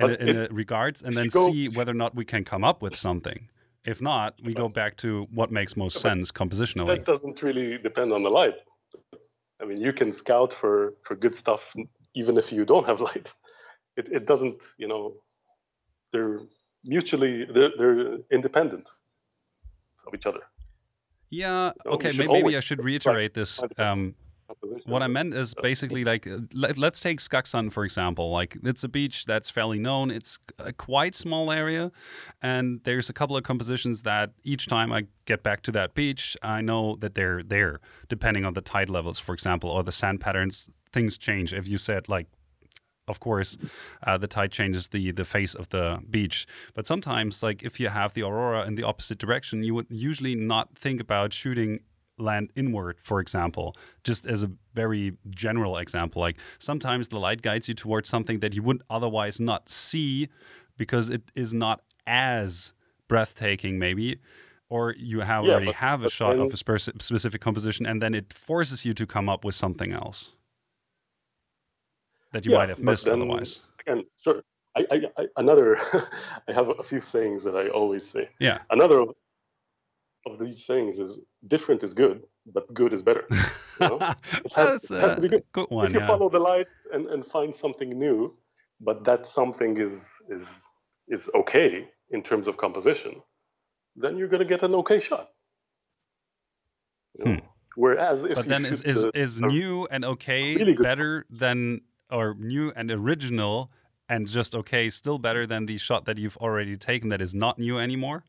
[0.00, 2.80] in, in it, regards, and then go, see whether or not we can come up
[2.80, 3.50] with something.
[3.84, 6.96] If not, we go back to what makes most sense compositionally.
[6.96, 8.54] That doesn't really depend on the light.
[9.60, 11.74] I mean, you can scout for for good stuff
[12.16, 13.32] even if you don't have light.
[13.96, 15.14] It, it doesn't, you know,
[16.12, 16.40] they're
[16.84, 18.88] mutually, they're, they're independent
[20.06, 20.40] of each other.
[21.30, 21.72] Yeah.
[21.84, 22.12] You know, okay.
[22.16, 23.62] Maybe, maybe I should reiterate this.
[23.78, 24.14] Um,
[24.84, 28.30] what I meant is basically like let, us take Skagsun for example.
[28.30, 30.10] Like it's a beach that's fairly known.
[30.10, 31.92] It's a quite small area,
[32.42, 36.36] and there's a couple of compositions that each time I get back to that beach,
[36.42, 40.20] I know that they're there, depending on the tide levels, for example, or the sand
[40.20, 40.70] patterns.
[40.92, 41.52] Things change.
[41.52, 42.26] If you said like
[43.08, 43.56] of course,
[44.04, 46.46] uh, the tide changes the the face of the beach.
[46.74, 50.34] But sometimes, like if you have the aurora in the opposite direction, you would usually
[50.34, 51.80] not think about shooting
[52.18, 56.20] land inward, for example, just as a very general example.
[56.20, 60.28] Like sometimes the light guides you towards something that you would otherwise not see
[60.76, 62.72] because it is not as
[63.08, 64.18] breathtaking, maybe.
[64.68, 68.02] Or you have yeah, already but, have a shot then, of a specific composition, and
[68.02, 70.32] then it forces you to come up with something else
[72.32, 73.62] that you yeah, might have missed then, otherwise.
[73.86, 74.42] Again, sure.
[74.76, 75.76] I, I, I, another,
[76.48, 78.28] I have a few sayings that I always say.
[78.40, 78.58] Yeah.
[78.68, 79.06] Another
[80.26, 82.22] of these things is different is good,
[82.52, 83.24] but good is better.
[83.80, 83.96] You know?
[84.44, 85.44] it, has, That's it has to be a good.
[85.52, 85.86] good one.
[85.86, 86.06] if you Yeah.
[86.06, 88.36] follow the light and, and find something new,
[88.80, 90.46] but that something is is
[91.08, 93.22] is okay in terms of composition,
[93.94, 95.30] then you're gonna get an okay shot.
[97.18, 97.40] You know?
[97.76, 98.34] Whereas if Hmm.
[98.40, 102.90] But then is is, the- is new and okay really better than or new and
[102.90, 103.70] original
[104.08, 107.58] and just okay still better than the shot that you've already taken that is not
[107.58, 108.24] new anymore?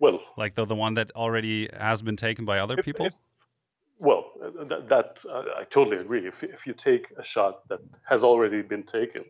[0.00, 3.06] Well, Like the the one that already has been taken by other if- people?
[3.06, 3.14] if-
[3.98, 6.26] well, uh, that, that uh, I totally agree.
[6.26, 9.24] If if you take a shot that has already been taken,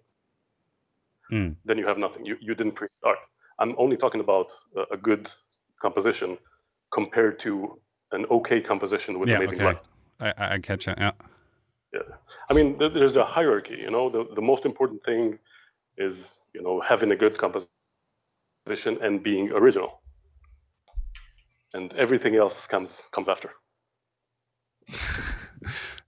[1.33, 1.55] Mm.
[1.65, 2.27] then you have nothing.
[2.27, 3.19] You you didn't create art.
[3.61, 5.25] I'm only talking about a, a good
[5.85, 6.39] composition
[6.99, 7.51] compared to
[8.13, 9.65] an okay composition with yeah, amazing okay.
[9.69, 9.81] light.
[10.21, 10.99] I, I I catch it.
[10.99, 11.13] Yeah.
[11.93, 12.03] Yeah.
[12.51, 13.77] I mean, there's a hierarchy.
[13.87, 15.39] You know, the the most important thing
[16.07, 19.91] is you know having a good composition and being original,
[21.75, 23.51] and everything else comes comes after.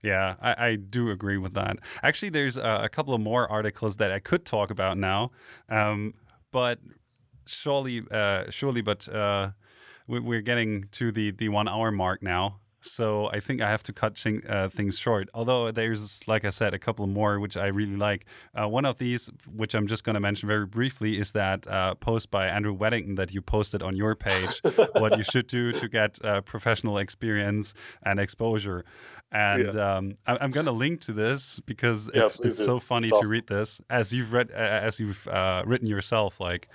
[0.03, 1.77] Yeah, I, I do agree with that.
[2.03, 5.31] Actually, there's a, couple of more articles that I could talk about now,
[5.69, 6.13] um,
[6.51, 6.79] but
[7.45, 9.51] surely, uh, surely, but uh,
[10.05, 12.59] we, we're getting to the the one hour mark now.
[12.85, 15.29] So I think I have to cut uh, things short.
[15.33, 18.25] Although there's, like I said, a couple more which I really like.
[18.53, 21.95] Uh, one of these, which I'm just going to mention very briefly, is that uh,
[21.95, 24.61] post by Andrew Weddington that you posted on your page.
[24.93, 27.73] what you should do to get uh, professional experience
[28.03, 28.83] and exposure.
[29.33, 32.65] And um, I, I'm going to link to this because Yeah, it's please it's do.
[32.65, 34.55] so funny It's to read this as you've read uh,
[34.87, 36.39] as you've uh, written yourself.
[36.39, 36.67] Like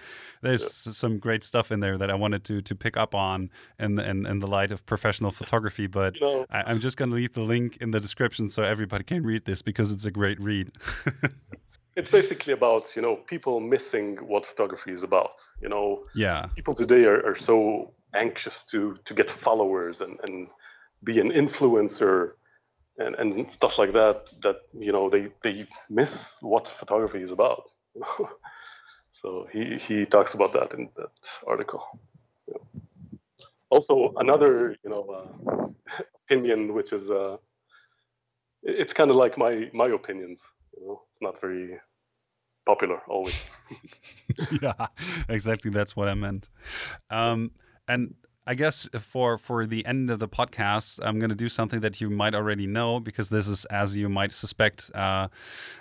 [0.42, 3.50] there's s- some great stuff in there that I wanted to to pick up on
[3.78, 5.86] in the, in, in the light of professional photography.
[5.86, 6.16] But
[6.50, 9.44] I, I'm just going to leave the link in the description so everybody can read
[9.44, 10.72] this because it's a great read.
[11.96, 15.34] it's basically about you know people missing what photography is about.
[15.62, 20.48] You know, yeah, people today are, are so anxious to to get followers and and
[21.04, 22.32] be an influencer
[22.98, 27.64] and, and stuff like that that you know they they miss what photography is about
[29.12, 31.82] so he he talks about that in that article
[32.48, 32.64] Yeah.
[33.70, 37.36] also another you know uh, opinion which is uh
[38.62, 40.46] it's kind of like my my opinions
[40.76, 41.80] you know it's not very
[42.66, 43.38] popular always
[44.62, 44.86] yeah,
[45.28, 45.70] exactly.
[45.70, 46.48] That's what I meant.
[47.10, 47.52] Um,
[47.86, 48.14] and
[48.48, 52.00] I guess for for the end of the podcast, I'm going to do something that
[52.00, 55.28] you might already know because this is, as you might suspect, uh,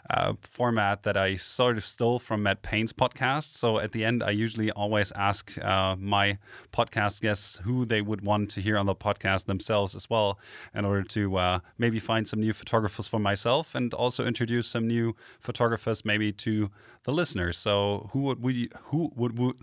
[0.10, 3.46] a format that I sort of stole from Matt Payne's podcast.
[3.46, 6.40] So at the end, I usually always ask uh, my
[6.74, 10.38] podcast guests who they would want to hear on the podcast themselves as well,
[10.76, 14.86] in order to uh, maybe find some new photographers for myself and also introduce some
[14.88, 16.70] new photographers maybe to
[17.04, 17.58] the listeners.
[17.58, 19.56] So who would we who would, would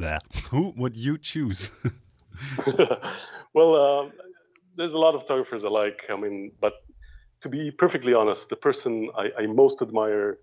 [0.48, 1.70] who would you choose?
[3.54, 4.10] well, uh,
[4.76, 6.02] there's a lot of photographers I like.
[6.10, 6.74] I mean, but
[7.42, 10.38] to be perfectly honest, the person I, I most admire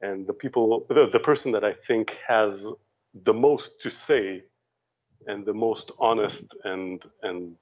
[0.00, 2.66] and the people, the, the person that I think has
[3.24, 4.42] the most to say
[5.26, 7.56] and the most honest and and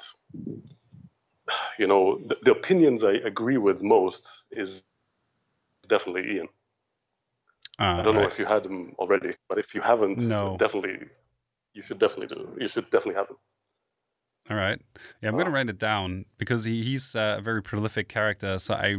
[1.78, 4.82] you know the, the opinions I agree with most is
[5.88, 6.48] definitely Ian.
[7.78, 10.56] I don't know if you had him already, but if you haven't, No.
[10.58, 11.08] definitely
[11.72, 12.56] you should definitely do.
[12.60, 13.36] You should definitely have him.
[14.51, 14.80] All right.
[15.22, 18.59] Yeah, I'm going to write it down because he, he's uh, a very prolific character.
[18.59, 18.96] So I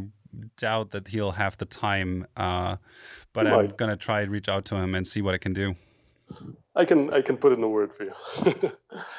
[0.57, 2.25] doubt that he'll have the time.
[2.37, 2.77] Uh,
[3.33, 5.37] but He I'm going to try to reach out to him and see what I
[5.37, 5.75] can do.
[6.73, 8.13] I can I can put in a word for you.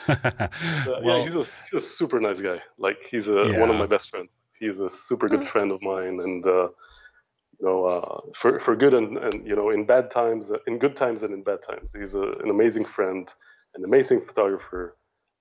[0.09, 0.49] Uh,
[0.87, 2.61] yeah, well, he's a, he's a super nice guy.
[2.78, 4.37] Like he's a, one of my best friends.
[4.59, 6.68] He's a super good friend of mine, and uh,
[7.59, 10.78] you know, uh, for for good and, and you know, in bad times, uh, in
[10.78, 13.33] good times and in bad times, he's a, an amazing friend,
[13.74, 14.97] an amazing photographer,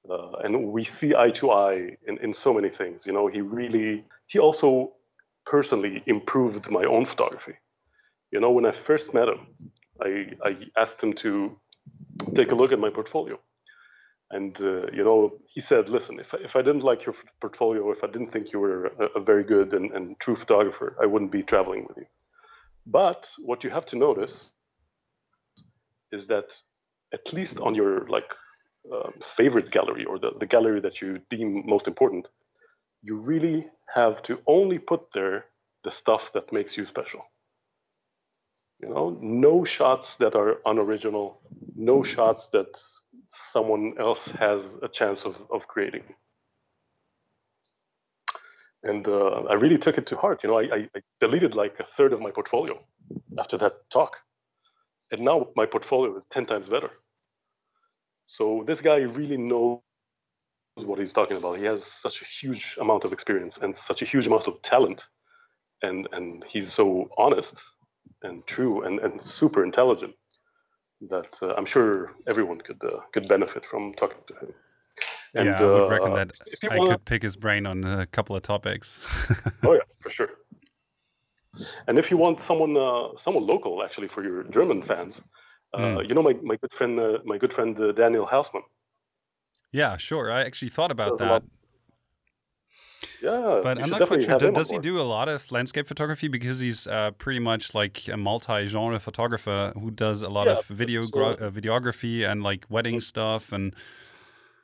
[0.09, 3.05] uh, and we see eye to eye in, in so many things.
[3.05, 4.93] You know, he really he also
[5.45, 7.55] personally improved my own photography.
[8.31, 9.47] You know, when I first met him,
[10.01, 11.57] I I asked him to
[12.35, 13.39] take a look at my portfolio.
[14.31, 18.03] And uh, you know, he said, "Listen, if if I didn't like your portfolio, if
[18.03, 21.31] I didn't think you were a, a very good and, and true photographer, I wouldn't
[21.31, 22.07] be traveling with you.
[22.85, 24.53] But what you have to notice
[26.11, 26.55] is that
[27.13, 28.33] at least on your like
[28.91, 32.29] um, favorite gallery or the, the gallery that you deem most important,
[33.01, 35.45] you really have to only put there
[35.83, 37.25] the stuff that makes you special.
[38.81, 41.39] You know, no shots that are unoriginal,
[41.75, 42.79] no shots that
[43.27, 46.03] someone else has a chance of, of creating.
[48.83, 50.43] And uh, I really took it to heart.
[50.43, 52.79] You know, I, I deleted like a third of my portfolio
[53.37, 54.17] after that talk.
[55.11, 56.89] And now my portfolio is 10 times better.
[58.31, 59.81] So this guy really knows
[60.85, 61.57] what he's talking about.
[61.57, 65.03] He has such a huge amount of experience and such a huge amount of talent,
[65.81, 67.61] and and he's so honest
[68.23, 70.15] and true and, and super intelligent
[71.09, 74.53] that uh, I'm sure everyone could uh, could benefit from talking to him.
[75.33, 76.31] And, yeah, I would reckon uh, that
[76.71, 76.91] I wanna...
[76.91, 79.05] could pick his brain on a couple of topics.
[79.63, 80.29] oh yeah, for sure.
[81.85, 85.21] And if you want someone uh, someone local, actually, for your German fans,
[85.75, 86.07] mm.
[86.07, 88.63] you know my, my good friend my good friend Daniel Hausmann.
[89.71, 90.31] Yeah, sure.
[90.31, 91.43] I actually thought about that.
[93.21, 94.37] Yeah, but I'm not quite sure.
[94.37, 98.17] Does he do a lot of landscape photography because he's uh, pretty much like a
[98.17, 103.01] multi-genre photographer who does a lot yeah, of video uh, videography and like wedding mm-hmm.
[103.01, 103.75] stuff and.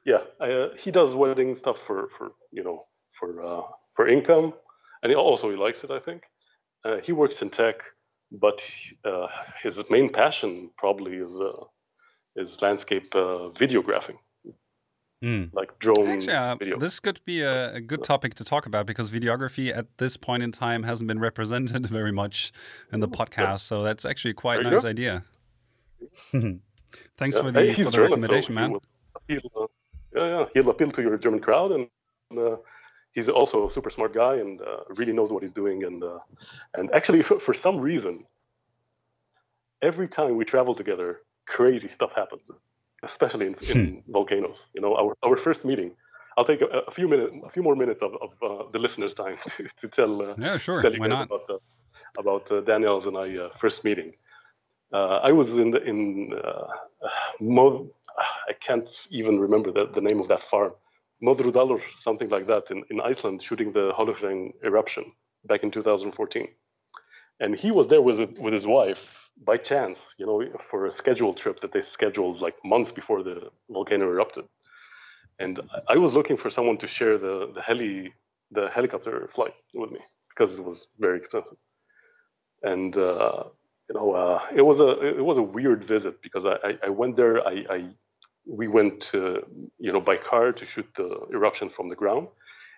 [0.05, 4.53] Yeah, uh, he does wedding stuff for for you know for uh, for income,
[5.03, 5.91] and he also he likes it.
[5.91, 6.23] I think
[6.85, 7.83] uh, he works in tech,
[8.32, 8.63] but
[9.05, 9.28] uh,
[9.61, 11.41] his main passion probably is
[12.36, 14.17] is landscape videographing.
[15.23, 15.51] Mm.
[15.51, 16.78] like drone Actually, uh, video.
[16.78, 20.43] This could be a, a, good topic to talk about because videography at this point
[20.43, 22.51] in time hasn't been represented very much
[22.93, 23.38] in the podcast.
[23.38, 23.55] Yeah.
[23.55, 24.89] So that's actually quite a nice go.
[24.89, 25.23] idea.
[26.32, 27.41] Thanks yeah.
[27.41, 28.75] for the, hey, for the German, recommendation, so man.
[29.15, 29.65] Appeal, uh,
[30.15, 31.88] yeah, yeah, he'll appeal to your German crowd, and
[32.38, 32.57] uh,
[33.18, 35.78] he's also a super smart guy and uh, really knows what he's doing.
[35.88, 36.20] And uh,
[36.78, 38.15] and actually, for, for some reason,
[39.82, 41.09] every time we travel together,
[41.45, 42.51] crazy stuff happens
[43.03, 44.11] especially in, in hmm.
[44.11, 44.57] volcanoes.
[44.74, 45.91] You know, our, our first meeting.
[46.38, 49.13] I'll take a, a few minutes, a few more minutes of, of uh, the listeners'
[49.13, 50.22] time to, to tell.
[50.22, 50.82] Uh, yeah, sure.
[50.82, 51.28] Tell you Why guys not?
[51.28, 51.59] about the,
[52.18, 54.13] about uh, Daniel's and I uh, first meeting.
[54.93, 56.68] Uh, I was in the, in uh,
[57.39, 57.89] Mo-
[58.49, 60.74] I can't even remember the, the name of that farm,
[61.24, 65.11] Modrudal or something like that in, in Iceland, shooting the Holuhraun eruption
[65.45, 66.47] back in 2014.
[67.39, 71.38] And he was there with with his wife by chance, you know, for a scheduled
[71.38, 74.45] trip that they scheduled like months before the volcano erupted.
[75.39, 78.13] And I was looking for someone to share the, the heli
[78.51, 79.99] the helicopter flight with me
[80.30, 81.57] because it was very expensive.
[82.63, 83.43] And uh,
[83.89, 86.89] you know, uh, it was a it was a weird visit because I, I, I
[86.89, 87.45] went there.
[87.45, 87.89] I, I
[88.47, 89.41] we went uh,
[89.79, 92.29] you know by car to shoot the eruption from the ground,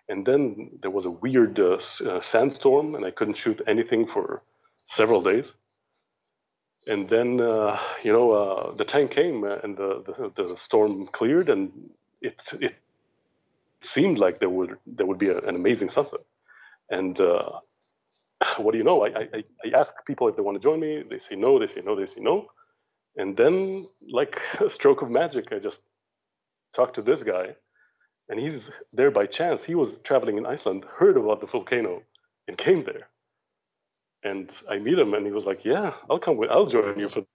[0.10, 4.44] and then there was a weird uh, uh, sandstorm, and I couldn't shoot anything for
[4.88, 5.54] several days.
[6.88, 11.08] And then uh, you know uh, the tank came uh, and the, the, the storm
[11.08, 11.72] cleared and
[12.22, 12.76] it it
[13.84, 16.22] seemed like there would there would be a, an amazing sunset.
[16.90, 17.20] And
[18.58, 19.06] what do you know?
[19.06, 21.04] I, I I ask people if they want to join me.
[21.10, 22.48] They say no they say no they say no
[23.20, 23.88] and then
[24.20, 25.82] like a stroke of magic I just
[26.74, 27.48] talked to this guy
[28.30, 32.02] and he's there by chance he was traveling in Iceland heard about the volcano
[32.48, 33.06] and came there
[34.24, 36.50] and I meet him, and he was like, "Yeah, I'll come with.
[36.50, 37.26] I'll join you for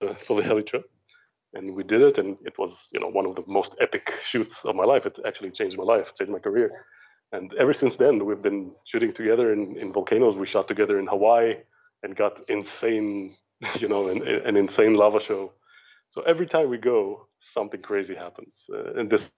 [0.00, 0.84] the for the heli trip."
[1.54, 4.64] And we did it, and it was you know one of the most epic shoots
[4.64, 5.04] of my life.
[5.06, 6.86] It actually changed my life, changed my career.
[7.32, 10.36] And ever since then, we've been shooting together in, in volcanoes.
[10.36, 11.54] We shot together in Hawaii
[12.02, 13.34] and got insane,
[13.78, 15.52] you know, an, an insane lava show.
[16.10, 18.68] So every time we go, something crazy happens.
[18.72, 19.30] Uh, and this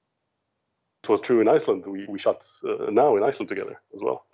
[1.09, 1.85] was true in Iceland.
[1.87, 4.25] We, we shot uh, now in Iceland together as well.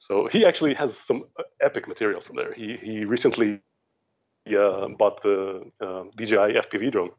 [0.00, 2.52] So he actually has some uh, epic material from there.
[2.52, 3.60] He he recently
[4.48, 7.10] uh, bought the uh, DJI FPV drone.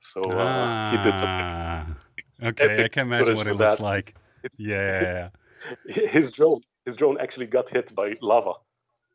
[0.00, 1.96] So uh, ah, he did something.
[2.42, 3.82] Ah, okay, I can imagine what it looks that.
[3.82, 4.14] like.
[4.42, 5.28] It's, yeah.
[5.86, 8.54] His drone, his drone actually got hit by lava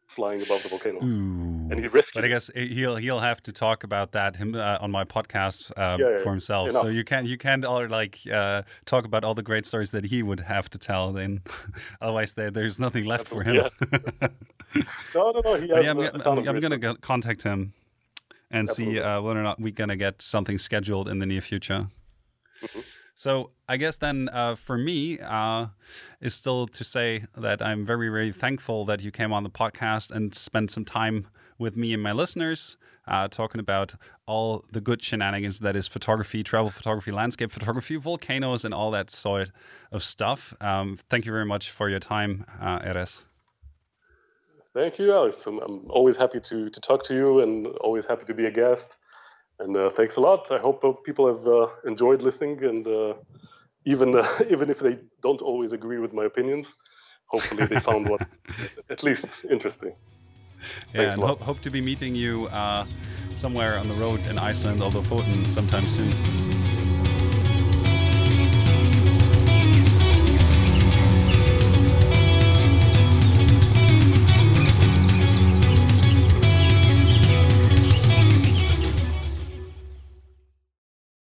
[0.08, 1.57] flying above the volcano, Ooh.
[1.70, 2.14] And he rescued.
[2.16, 5.72] But I guess he'll he'll have to talk about that him uh, on my podcast
[5.72, 6.70] uh, yeah, yeah, for himself.
[6.70, 6.82] Enough.
[6.84, 10.06] So you can't you can't all like uh, talk about all the great stories that
[10.06, 11.12] he would have to tell.
[11.12, 11.42] Then,
[12.02, 13.56] otherwise there there's nothing left for him.
[13.56, 14.28] Yeah.
[15.16, 15.56] no, no, no.
[15.56, 17.74] He has I'm, I'm, I'm gonna go contact him
[18.50, 18.96] and Absolutely.
[18.96, 21.88] see uh, whether or not we're gonna get something scheduled in the near future.
[22.62, 22.84] Mm -hmm.
[23.18, 25.68] So I guess then uh, for me uh,
[26.22, 30.12] is still to say that I'm very, very thankful that you came on the podcast
[30.12, 31.26] and spent some time
[31.58, 32.78] with me and my listeners,
[33.08, 38.66] uh, talking about all the good shenanigans that is photography, travel photography, landscape photography, volcanoes,
[38.66, 39.52] and all that sort
[39.92, 40.54] of stuff.
[40.62, 43.26] Um, thank you very much for your time, uh, Erez.
[44.74, 45.46] Thank you, Alex.
[45.48, 48.52] I'm, I'm, always happy to, to talk to you and always happy to be a
[48.52, 48.96] guest.
[49.60, 50.52] And uh, thanks a lot.
[50.52, 53.14] I hope uh, people have uh, enjoyed listening, and uh,
[53.86, 56.74] even uh, even if they don't always agree with my opinions,
[57.30, 58.26] hopefully they found one
[58.90, 59.96] at least interesting.
[60.94, 62.86] Yeah, and hope, hope to be meeting you uh,
[63.34, 66.12] somewhere on the road in Iceland or Lofoten sometime soon.